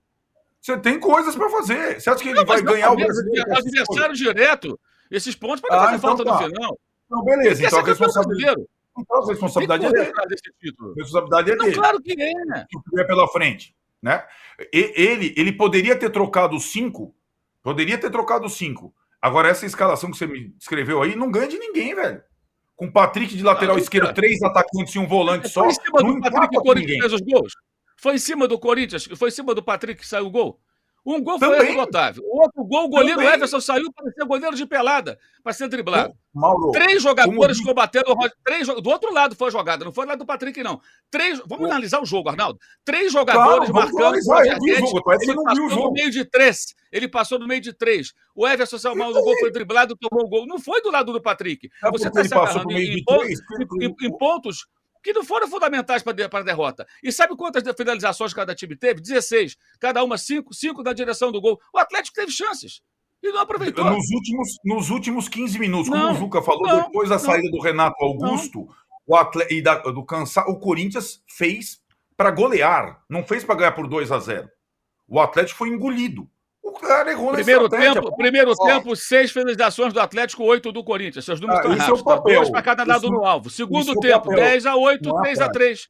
[0.59, 2.01] você tem coisas para fazer.
[2.01, 3.55] Você acha que ele não, vai ganhar o brasileiro?
[3.55, 4.81] Adversário direto.
[5.11, 6.33] Esses pontos podem ah, fazer então falta tá.
[6.33, 6.79] no final.
[7.11, 7.67] Não, beleza.
[7.67, 8.65] Então a responsabilidade.
[8.99, 10.13] Então, a responsabilidade é dele.
[10.17, 11.77] A responsabilidade é não, dele.
[11.77, 12.33] Claro que é.
[12.75, 13.75] O que é pela frente.
[14.03, 14.25] Né?
[14.73, 17.15] ele, ele poderia ter trocado cinco.
[17.63, 18.95] Poderia ter trocado cinco.
[19.21, 22.23] Agora, essa escalação que você me descreveu aí não ganha de ninguém, velho.
[22.77, 25.63] Com Patrick de lateral ah, esquerdo, três atacantes e um volante só.
[25.63, 27.53] Foi em cima do Patrick que o Corinthians fez os gols.
[27.97, 30.61] Foi em cima do Corinthians, foi em cima do Patrick que saiu o gol.
[31.07, 31.77] Um gol foi Também.
[31.77, 32.23] do Otávio.
[32.27, 33.35] O outro gol, o goleiro Também.
[33.35, 36.13] Everson saiu para ser goleiro de pelada, para ser driblado.
[36.35, 37.69] Mauro, três jogadores como...
[37.69, 38.07] combatendo.
[38.45, 40.81] Três, do outro lado foi a jogada, não foi lá do Patrick, não.
[41.09, 41.71] Três, vamos o...
[41.71, 42.59] analisar o jogo, Arnaldo.
[42.85, 44.17] Três jogadores claro, marcando.
[44.17, 46.75] O jogo, ele passou no meio de três.
[46.91, 48.13] Ele passou no meio de três.
[48.35, 50.45] O Everson saiu mal no gol, foi driblado, tomou o gol.
[50.45, 51.71] Não foi do lado do Patrick.
[51.85, 54.67] É Você está se agarrando em, em, em, em pontos
[55.07, 56.85] que não foram fundamentais para a derrota.
[57.01, 59.01] E sabe quantas finalizações cada time teve?
[59.01, 59.57] 16.
[59.79, 61.61] Cada uma 5, 5 na direção do gol.
[61.73, 62.83] O Atlético teve chances.
[63.23, 63.85] E não aproveitou.
[63.85, 67.49] Nos últimos, nos últimos 15 minutos, não, como o Juca falou, não, depois da saída
[67.51, 68.69] do Renato Augusto
[69.07, 71.81] o atleta, e da, do cansar, o Corinthians fez
[72.17, 74.51] para golear, não fez para ganhar por 2 a 0.
[75.07, 76.29] O Atlético foi engolido.
[76.67, 78.67] O cara errou primeiro tempo, Primeiro oh.
[78.67, 81.25] tempo, seis finalizações do Atlético, oito do Corinthians.
[81.25, 82.01] Seus números ah, estão errados.
[82.01, 82.17] É tá?
[82.17, 83.49] Dois para cada lado isso, no alvo.
[83.49, 85.89] Segundo é tempo, é 10 a 8, 3 a 3.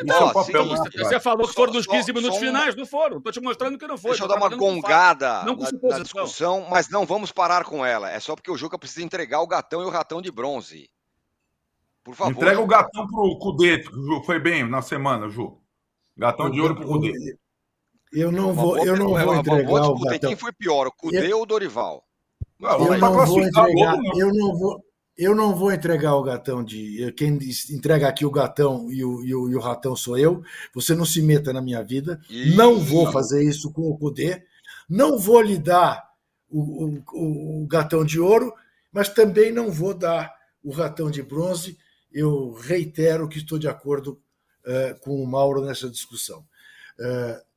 [0.00, 3.18] Então, é papel, você falou que foram dos 15 minutos finais, não foram.
[3.18, 4.10] Estou te mostrando que não foi.
[4.10, 8.10] Deixa eu dar uma gongada não na, na, discussão, mas não vamos parar com ela.
[8.10, 10.88] É só porque o Juca precisa entregar o gatão e o ratão de bronze.
[12.04, 12.32] Por favor.
[12.32, 13.84] Entrega o gatão pro Cudê,
[14.24, 15.60] foi bem na semana, Ju.
[16.16, 17.12] Gatão de ouro pro Cudê.
[18.14, 20.30] Eu não vou, eu não vou entregar o gatão.
[20.30, 22.04] Quem foi pior, o Cudê ou o Dorival?
[22.60, 24.84] Não, eu, não vou entregar, eu não vou,
[25.18, 27.12] eu não vou entregar o gatão de.
[27.16, 27.38] Quem
[27.70, 30.42] entrega aqui o gatão e o, e o, e o ratão sou eu.
[30.72, 32.20] Você não se meta na minha vida.
[32.30, 34.44] Ih, não vou fazer isso com o Cudê.
[34.88, 36.08] Não vou lhe dar
[36.48, 38.52] o, o, o gatão de ouro,
[38.92, 41.76] mas também não vou dar o ratão de bronze.
[42.12, 44.20] Eu reitero que estou de acordo
[44.64, 46.44] uh, com o Mauro nessa discussão.
[46.98, 47.53] Uh,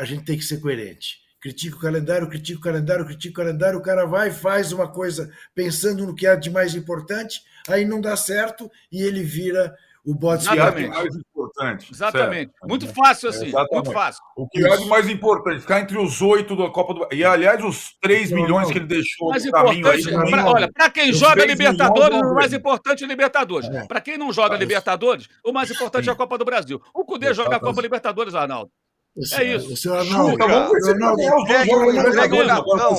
[0.00, 1.18] a gente tem que ser coerente.
[1.38, 5.30] Critica o calendário, critica o calendário, critica o calendário, o cara vai, faz uma coisa
[5.54, 9.74] pensando no que é de mais importante, aí não dá certo e ele vira
[10.04, 10.88] o bode Exatamente.
[10.88, 11.92] mais importante.
[11.92, 12.50] Exatamente.
[12.50, 12.68] Certo.
[12.68, 13.48] Muito fácil assim.
[13.48, 13.72] Exatamente.
[13.74, 14.22] Muito fácil.
[14.34, 17.62] O que é de mais importante, ficar entre os oito da Copa do E, aliás,
[17.62, 20.02] os 3 milhões que ele deixou mais no caminho aí.
[20.02, 23.68] Pra, olha, para quem joga Libertadores, o mais importante é Libertadores.
[23.68, 23.86] É.
[23.86, 26.80] Para quem não joga Libertadores, o mais importante é a Copa do Brasil.
[26.94, 28.70] O Cudê joga a Copa Libertadores, Arnaldo.
[29.16, 29.72] É isso.
[29.72, 30.80] O senhor Arnaldo, Chuca, vamos o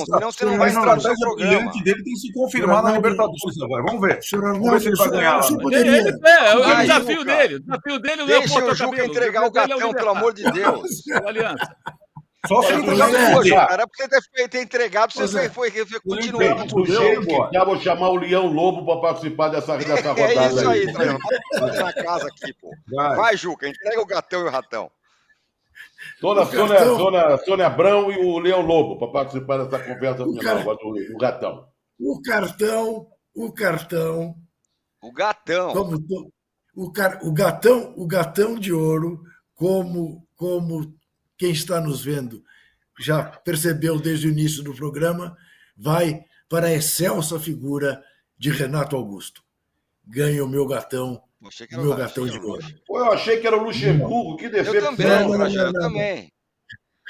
[0.04, 1.34] senão você não A vai estragar o programa.
[1.36, 3.82] brilhante dele tem que se confirmar na Libertadores agora.
[3.84, 4.22] Vamos ver.
[4.22, 5.38] senhor Vamos ver se ele o vai senhor, ganhar.
[5.38, 7.54] o senhor é, é o desafio dele.
[7.56, 10.34] O desafio dele não é Deixa ponta o Juca entregar o é gatão, pelo amor
[10.34, 10.90] de Deus.
[11.22, 11.76] O Aliança.
[12.46, 13.66] Só se ele é, o Juca.
[13.68, 15.84] cara, porque você ter, ter entregado, você foi, é.
[15.84, 17.14] Não continuar.
[17.14, 17.50] embora.
[17.52, 21.78] tá, vou chamar o Leão Lobo para participar dessa, dessa rodada É isso aí, aí.
[21.78, 22.70] Na casa aqui, pô.
[22.94, 23.16] Vai.
[23.16, 24.90] Vai, Juca, entrega o gatão e o ratão.
[26.20, 26.96] Sônia, cartão.
[26.98, 30.92] Sônia, Sônia Abrão e o Leão Lobo para participar dessa conversa O final agora do,
[31.12, 31.68] do gatão.
[31.98, 34.34] O cartão, o cartão,
[35.02, 35.72] O gatão.
[35.72, 36.32] como to-
[36.74, 39.22] o, car, o gatão, o gatão de ouro,
[39.54, 40.92] como como
[41.38, 42.42] quem está nos vendo
[43.00, 45.36] já percebeu desde o início do programa,
[45.76, 48.02] vai para a excelsa figura
[48.38, 49.42] de Renato Augusto.
[50.04, 52.40] Ganha o meu gatão, Eu achei que o era meu o gatão de.
[52.86, 54.96] Pô, eu achei que era o Luxemburgo, que Eu decepção.
[54.96, 55.80] também, Não, não, eu não, não.
[55.80, 56.32] também.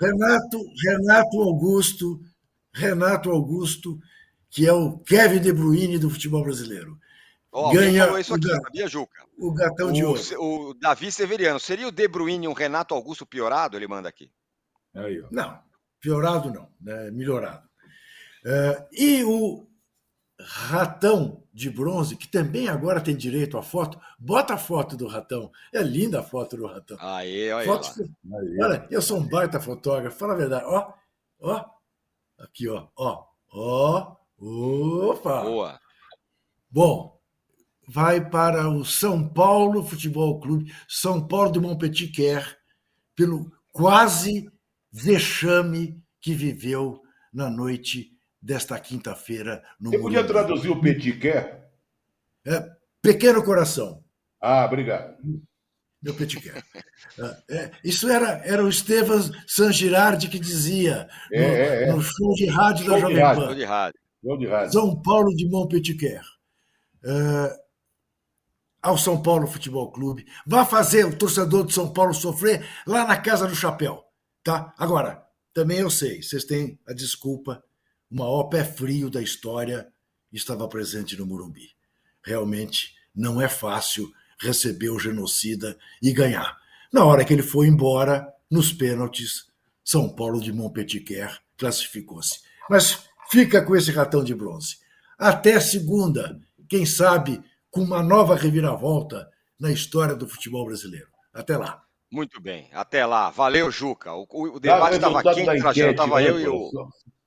[0.00, 2.20] Renato, Renato Augusto,
[2.74, 3.98] Renato Augusto,
[4.50, 6.98] que é o Kevin De Bruyne do futebol brasileiro.
[7.52, 8.62] Alguém Ganha falou isso o aqui, gatão.
[8.64, 9.26] sabia, Juca?
[9.38, 10.20] O gatão de O, ouro.
[10.70, 11.60] o Davi Severiano.
[11.60, 13.76] Seria o De Bruyne um Renato Augusto piorado?
[13.76, 14.30] Ele manda aqui.
[14.94, 15.28] Aí, ó.
[15.30, 15.60] Não,
[16.00, 17.10] piorado não, né?
[17.10, 17.68] melhorado.
[18.46, 19.68] É, e o
[20.40, 25.52] ratão de bronze, que também agora tem direito à foto, bota a foto do ratão.
[25.72, 26.96] É linda a foto do ratão.
[26.98, 28.00] Aê, olha Foto.
[28.00, 30.64] Aí, olha, eu sou um baita fotógrafo, fala a verdade.
[30.64, 30.92] Ó,
[31.40, 31.64] ó,
[32.38, 35.42] aqui, ó, ó, ó, opa.
[35.42, 35.80] Boa.
[36.70, 37.20] Bom,
[37.86, 42.58] vai para o São Paulo Futebol Clube, São Paulo de Montpetitquer,
[43.14, 44.50] pelo quase
[44.90, 48.10] vexame que viveu na noite
[48.42, 50.32] desta quinta-feira no Você podia Morumbi.
[50.32, 51.70] traduzir o Petit Quer?
[53.00, 54.02] Pequeno coração,
[54.40, 55.16] Ah, obrigado.
[56.02, 56.62] meu Petitquer.
[57.48, 61.92] É, isso era, era o Estevam San Girardi que dizia no, É, é, é.
[61.92, 63.40] no show de rádio da Show de Jovem.
[63.40, 63.46] Pan.
[63.48, 64.00] Tô de rádio.
[64.24, 64.72] João de rádio.
[64.72, 66.22] São Paulo de Montpetitquer.
[67.04, 67.56] É,
[68.82, 70.24] ao São Paulo Futebol Clube.
[70.46, 74.02] Vá fazer o torcedor de São Paulo sofrer lá na Casa do Chapéu.
[74.42, 74.74] Tá?
[74.76, 75.22] Agora,
[75.54, 77.62] também eu sei, vocês têm a desculpa,
[78.12, 79.88] o maior pé frio da história
[80.32, 81.70] estava presente no Morumbi.
[82.22, 86.56] Realmente não é fácil receber o genocida e ganhar.
[86.92, 89.46] Na hora que ele foi embora, nos pênaltis,
[89.84, 92.40] São Paulo de Montpetitquer classificou-se.
[92.68, 94.76] Mas fica com esse ratão de bronze.
[95.18, 96.38] Até segunda,
[96.68, 101.08] quem sabe com uma nova reviravolta na história do futebol brasileiro.
[101.32, 101.82] Até lá.
[102.10, 102.68] Muito bem.
[102.74, 103.30] Até lá.
[103.30, 104.12] Valeu, Juca.
[104.12, 105.70] O, o- debate estava quente, da Trajano.
[105.70, 106.70] enquete, Tava né, eu e o.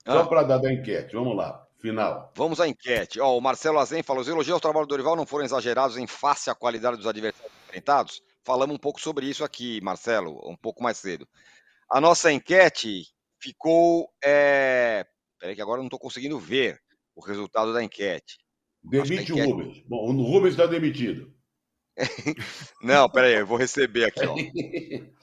[0.05, 0.13] Ah.
[0.13, 1.63] Só para dar da enquete, vamos lá.
[1.79, 2.31] Final.
[2.35, 3.19] Vamos à enquete.
[3.19, 6.07] Ó, o Marcelo Azen falou: os elogios ao trabalho do Dorival não foram exagerados em
[6.07, 8.21] face à qualidade dos adversários enfrentados?
[8.43, 11.27] Falamos um pouco sobre isso aqui, Marcelo, um pouco mais cedo.
[11.91, 13.03] A nossa enquete
[13.39, 14.09] ficou.
[14.23, 15.05] É...
[15.39, 16.79] Peraí, que agora eu não estou conseguindo ver
[17.15, 18.37] o resultado da enquete.
[18.83, 19.83] Demite o enquete- Rubens.
[19.87, 21.33] Bom, o Rubens está demitido.
[22.81, 24.35] Não, peraí, eu vou receber aqui, ó.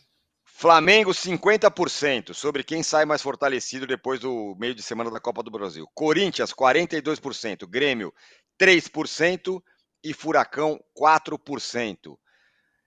[0.63, 5.51] Flamengo 50% sobre quem sai mais fortalecido depois do meio de semana da Copa do
[5.51, 5.89] Brasil.
[5.93, 8.15] Corinthians 42%, Grêmio
[8.61, 9.61] 3%
[10.05, 12.17] e Furacão 4%.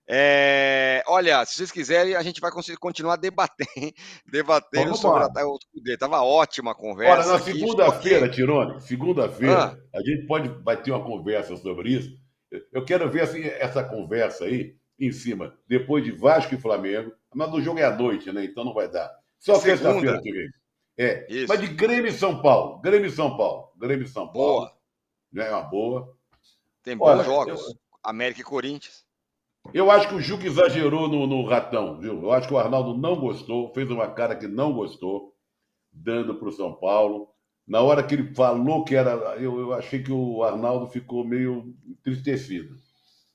[0.07, 3.67] É, olha, se vocês quiserem, a gente vai conseguir continuar debatendo,
[4.25, 5.97] debatendo Vamos sobre a, o Cudê.
[5.97, 7.29] Tava ótima a conversa.
[7.29, 9.97] Olha, na segunda-feira, Tirone, segunda-feira, Ah.
[9.97, 12.09] a gente pode vai ter uma conversa sobre isso.
[12.71, 17.11] Eu quero ver assim, essa conversa aí em cima, depois de Vasco e Flamengo.
[17.33, 18.45] Mas o jogo é à noite, né?
[18.45, 19.11] Então não vai dar.
[19.39, 19.77] Só Segunda.
[19.77, 20.49] sexta-feira que vem.
[20.97, 21.27] É.
[21.29, 21.47] Isso.
[21.49, 22.79] Mas de Grêmio e São Paulo.
[22.79, 23.71] Grêmio e São Paulo.
[23.77, 24.59] Grêmio e São Paulo.
[24.59, 24.73] Boa.
[25.33, 26.15] Já é uma boa.
[26.81, 27.75] Tem bons Olha, jogos.
[28.03, 29.05] América e Corinthians.
[29.73, 32.21] Eu acho que o Juca exagerou no, no ratão, viu?
[32.21, 35.35] Eu acho que o Arnaldo não gostou, fez uma cara que não gostou,
[35.91, 37.29] dando para o São Paulo.
[37.67, 39.11] Na hora que ele falou que era.
[39.37, 42.75] Eu, eu achei que o Arnaldo ficou meio entristecido.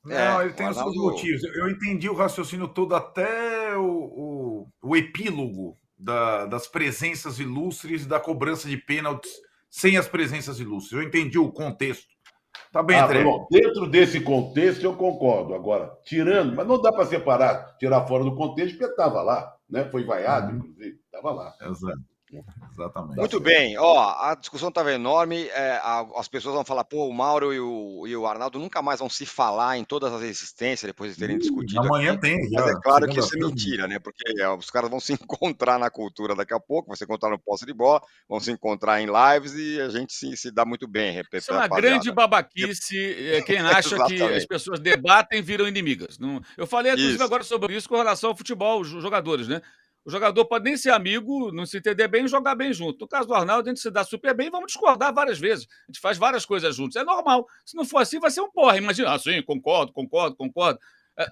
[0.05, 1.45] Não, É, ele tem os seus motivos.
[1.45, 8.07] Eu eu entendi o raciocínio todo até o, o, o epílogo da- das presenças ilustres
[8.07, 9.31] da cobrança de pênaltis
[9.69, 10.93] sem as presenças ilustres.
[10.93, 12.09] Eu entendi o contexto.
[12.73, 13.23] Tá bem, Ah, André.
[13.25, 15.55] bom, dentro desse contexto eu concordo.
[15.55, 19.85] Agora, tirando, mas não dá para separar, tirar fora do contexto, porque estava lá, né?
[19.91, 20.59] Foi vaiado, Uhum.
[20.59, 21.53] inclusive, estava lá.
[21.63, 21.99] Exato.
[22.72, 23.16] Exatamente.
[23.16, 27.12] Muito bem, ó, a discussão estava enorme, é, a- as pessoas vão falar, pô, o
[27.12, 30.89] Mauro e o, e o Arnaldo nunca mais vão se falar em todas as existências
[30.89, 32.20] depois de terem discutido Amanhã aqui.
[32.22, 32.49] tem.
[32.51, 33.99] Já, Mas é claro que isso é mentira, né?
[33.99, 37.31] Porque é, os caras vão se encontrar na cultura daqui a pouco, vão se encontrar
[37.31, 40.64] no posse de bola, vão se encontrar em lives e a gente se, se dá
[40.64, 41.43] muito bem, repete.
[41.43, 42.97] Isso é uma grande babaquice.
[43.35, 46.18] é, Quem acha que as pessoas debatem viram inimigas.
[46.18, 47.24] Não- Eu falei, inclusive, Isso.
[47.24, 49.61] agora sobre isso com relação ao futebol, os jogadores, né?
[50.05, 53.01] O jogador pode nem ser amigo, não se entender bem e jogar bem junto.
[53.01, 55.67] No caso do Arnaldo, a gente se dá super bem vamos discordar várias vezes.
[55.67, 56.97] A gente faz várias coisas juntos.
[56.97, 57.47] É normal.
[57.67, 58.79] Se não for assim, vai ser um porra.
[58.79, 60.81] Imagina, assim, ah, concordo, concordo, concordo.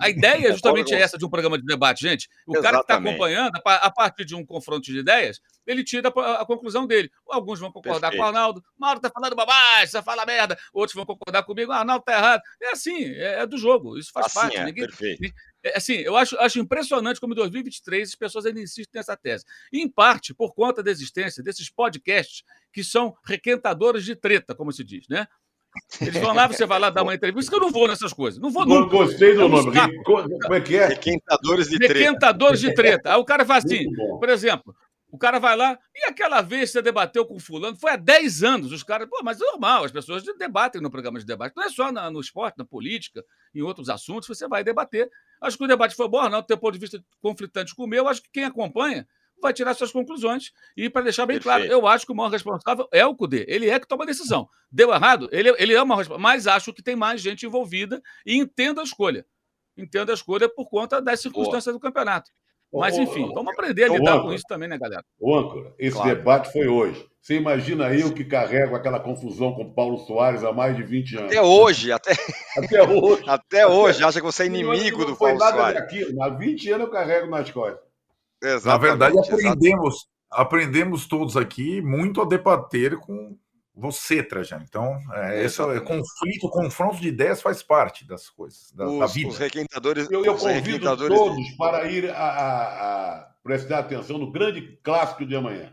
[0.00, 2.28] A ideia é justamente essa de um programa de debate, gente.
[2.46, 2.62] O Exatamente.
[2.62, 6.86] cara que está acompanhando, a partir de um confronto de ideias, ele tira a, conclusão
[6.86, 7.10] dele.
[7.28, 8.18] Alguns vão concordar Perfeito.
[8.18, 8.64] com o Arnaldo.
[8.76, 10.58] Mauro está falando bobagem, você fala merda.
[10.72, 11.70] Outros vão concordar comigo.
[11.70, 12.42] O Arnaldo está errado.
[12.62, 13.98] É assim, é, é, do jogo.
[13.98, 14.56] Isso faz assim parte.
[14.56, 15.32] É, Ninguém, perfeito.
[15.62, 19.44] É, assim, eu acho, acho impressionante como em 2023 as pessoas ainda insistem nessa tese.
[19.72, 24.72] E, em parte, por conta da existência desses podcasts que são requentadores de treta, como
[24.72, 25.26] se diz, né?
[26.00, 28.40] Eles vão lá, você vai lá dar uma entrevista, que eu não vou nessas coisas.
[28.40, 28.96] Não vou não nunca.
[28.96, 30.02] Gostei do é nome.
[30.04, 30.86] Como é que é?
[30.86, 31.94] Requentadores de treta.
[31.94, 33.14] Requentadores de treta.
[33.14, 33.84] Aí o cara faz assim,
[34.18, 34.74] por exemplo,
[35.10, 38.72] o cara vai lá, e aquela vez você debateu com fulano, foi há 10 anos,
[38.72, 41.70] os caras, pô, mas é normal, as pessoas debatem no programa de debate, não é
[41.70, 45.08] só na, no esporte, na política, em outros assuntos, você vai debater.
[45.40, 47.86] Acho que o debate foi bom, não, do teu ponto de vista conflitante com o
[47.86, 49.06] meu, acho que quem acompanha
[49.40, 50.52] vai tirar suas conclusões.
[50.76, 51.58] E para deixar bem Perfeito.
[51.58, 53.44] claro, eu acho que o maior responsável é o CUDE.
[53.48, 54.48] Ele é que toma a decisão.
[54.70, 55.28] Deu errado?
[55.32, 59.24] Ele, ele é uma mas acho que tem mais gente envolvida e entenda a escolha.
[59.76, 61.74] Entenda a escolha por conta das circunstâncias Boa.
[61.74, 62.30] do campeonato.
[62.72, 65.02] Mas, enfim, vamos aprender a lidar com isso também, né, galera?
[65.18, 66.14] O âncora, esse claro.
[66.14, 67.06] debate foi hoje.
[67.20, 71.26] Você imagina eu que carrego aquela confusão com Paulo Soares há mais de 20 anos.
[71.32, 72.12] Até hoje, até,
[72.56, 73.22] até hoje.
[73.28, 75.80] até hoje, acha que você é inimigo do Paulo Soares.
[75.80, 76.22] Daquilo.
[76.22, 77.87] Há 20 anos eu carrego nas costas.
[78.42, 83.36] Exatamente, Na verdade, aprendemos, aprendemos todos aqui muito a debater com
[83.78, 84.64] você, Trajano.
[84.68, 89.06] Então, é, esse é, conflito, confronto de ideias faz parte das coisas, da, os, da
[89.06, 89.28] vida.
[89.28, 90.10] Os requentadores.
[90.10, 91.16] Eu, eu convido requentadores...
[91.16, 95.72] todos para ir a, a, a, prestar atenção no grande clássico de amanhã.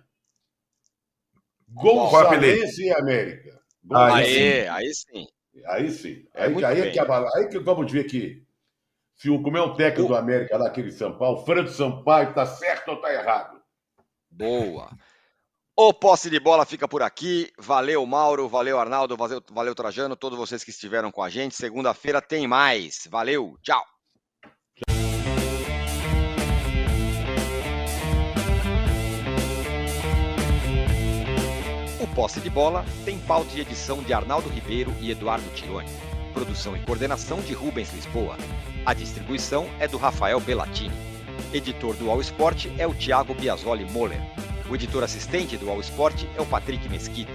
[1.68, 3.60] Gonçalves e América.
[3.92, 5.28] Aí, aí sim.
[5.66, 6.26] Aí sim.
[6.34, 8.45] É aí, aí, é que, aí que vamos ver que
[9.16, 12.90] se o, como é o técnico do América daquele São Paulo, Franco Sampaio, está certo
[12.90, 13.62] ou está errado?
[14.30, 14.90] Boa.
[15.78, 17.52] O posse de bola fica por aqui.
[17.58, 18.48] Valeu, Mauro.
[18.48, 19.18] Valeu, Arnaldo.
[19.18, 20.16] Valeu, valeu Trajano.
[20.16, 21.56] Todos vocês que estiveram com a gente.
[21.56, 23.08] Segunda-feira tem mais.
[23.10, 23.58] Valeu.
[23.62, 23.84] Tchau.
[32.02, 36.15] O posse de bola tem pauta de edição de Arnaldo Ribeiro e Eduardo Tironi.
[36.36, 38.36] Produção e coordenação de Rubens Lisboa.
[38.86, 40.94] A distribuição é do Rafael Bellatini.
[41.54, 44.20] Editor do All Sport é o Thiago Biasoli Moller.
[44.70, 47.32] O editor assistente do All Sport é o Patrick Mesquita.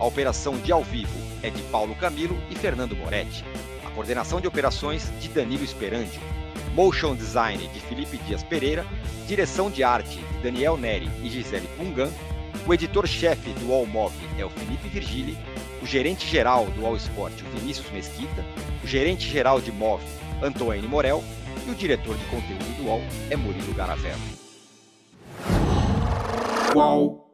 [0.00, 3.44] A operação de ao vivo é de Paulo Camilo e Fernando Moretti.
[3.86, 6.20] A coordenação de operações de Danilo Esperandio.
[6.74, 8.84] Motion Design de Felipe Dias Pereira.
[9.28, 12.10] Direção de arte de Daniel Neri e Gisele Pungan.
[12.66, 15.38] O editor-chefe do All Move é o Felipe Virgili
[15.82, 18.44] o gerente-geral do All Sport, Vinícius Mesquita,
[18.82, 20.02] o gerente-geral de MOV,
[20.42, 21.22] Antoine Morel,
[21.66, 24.20] e o diretor de conteúdo do UOL é Murilo Garavello.
[26.72, 27.29] Qual?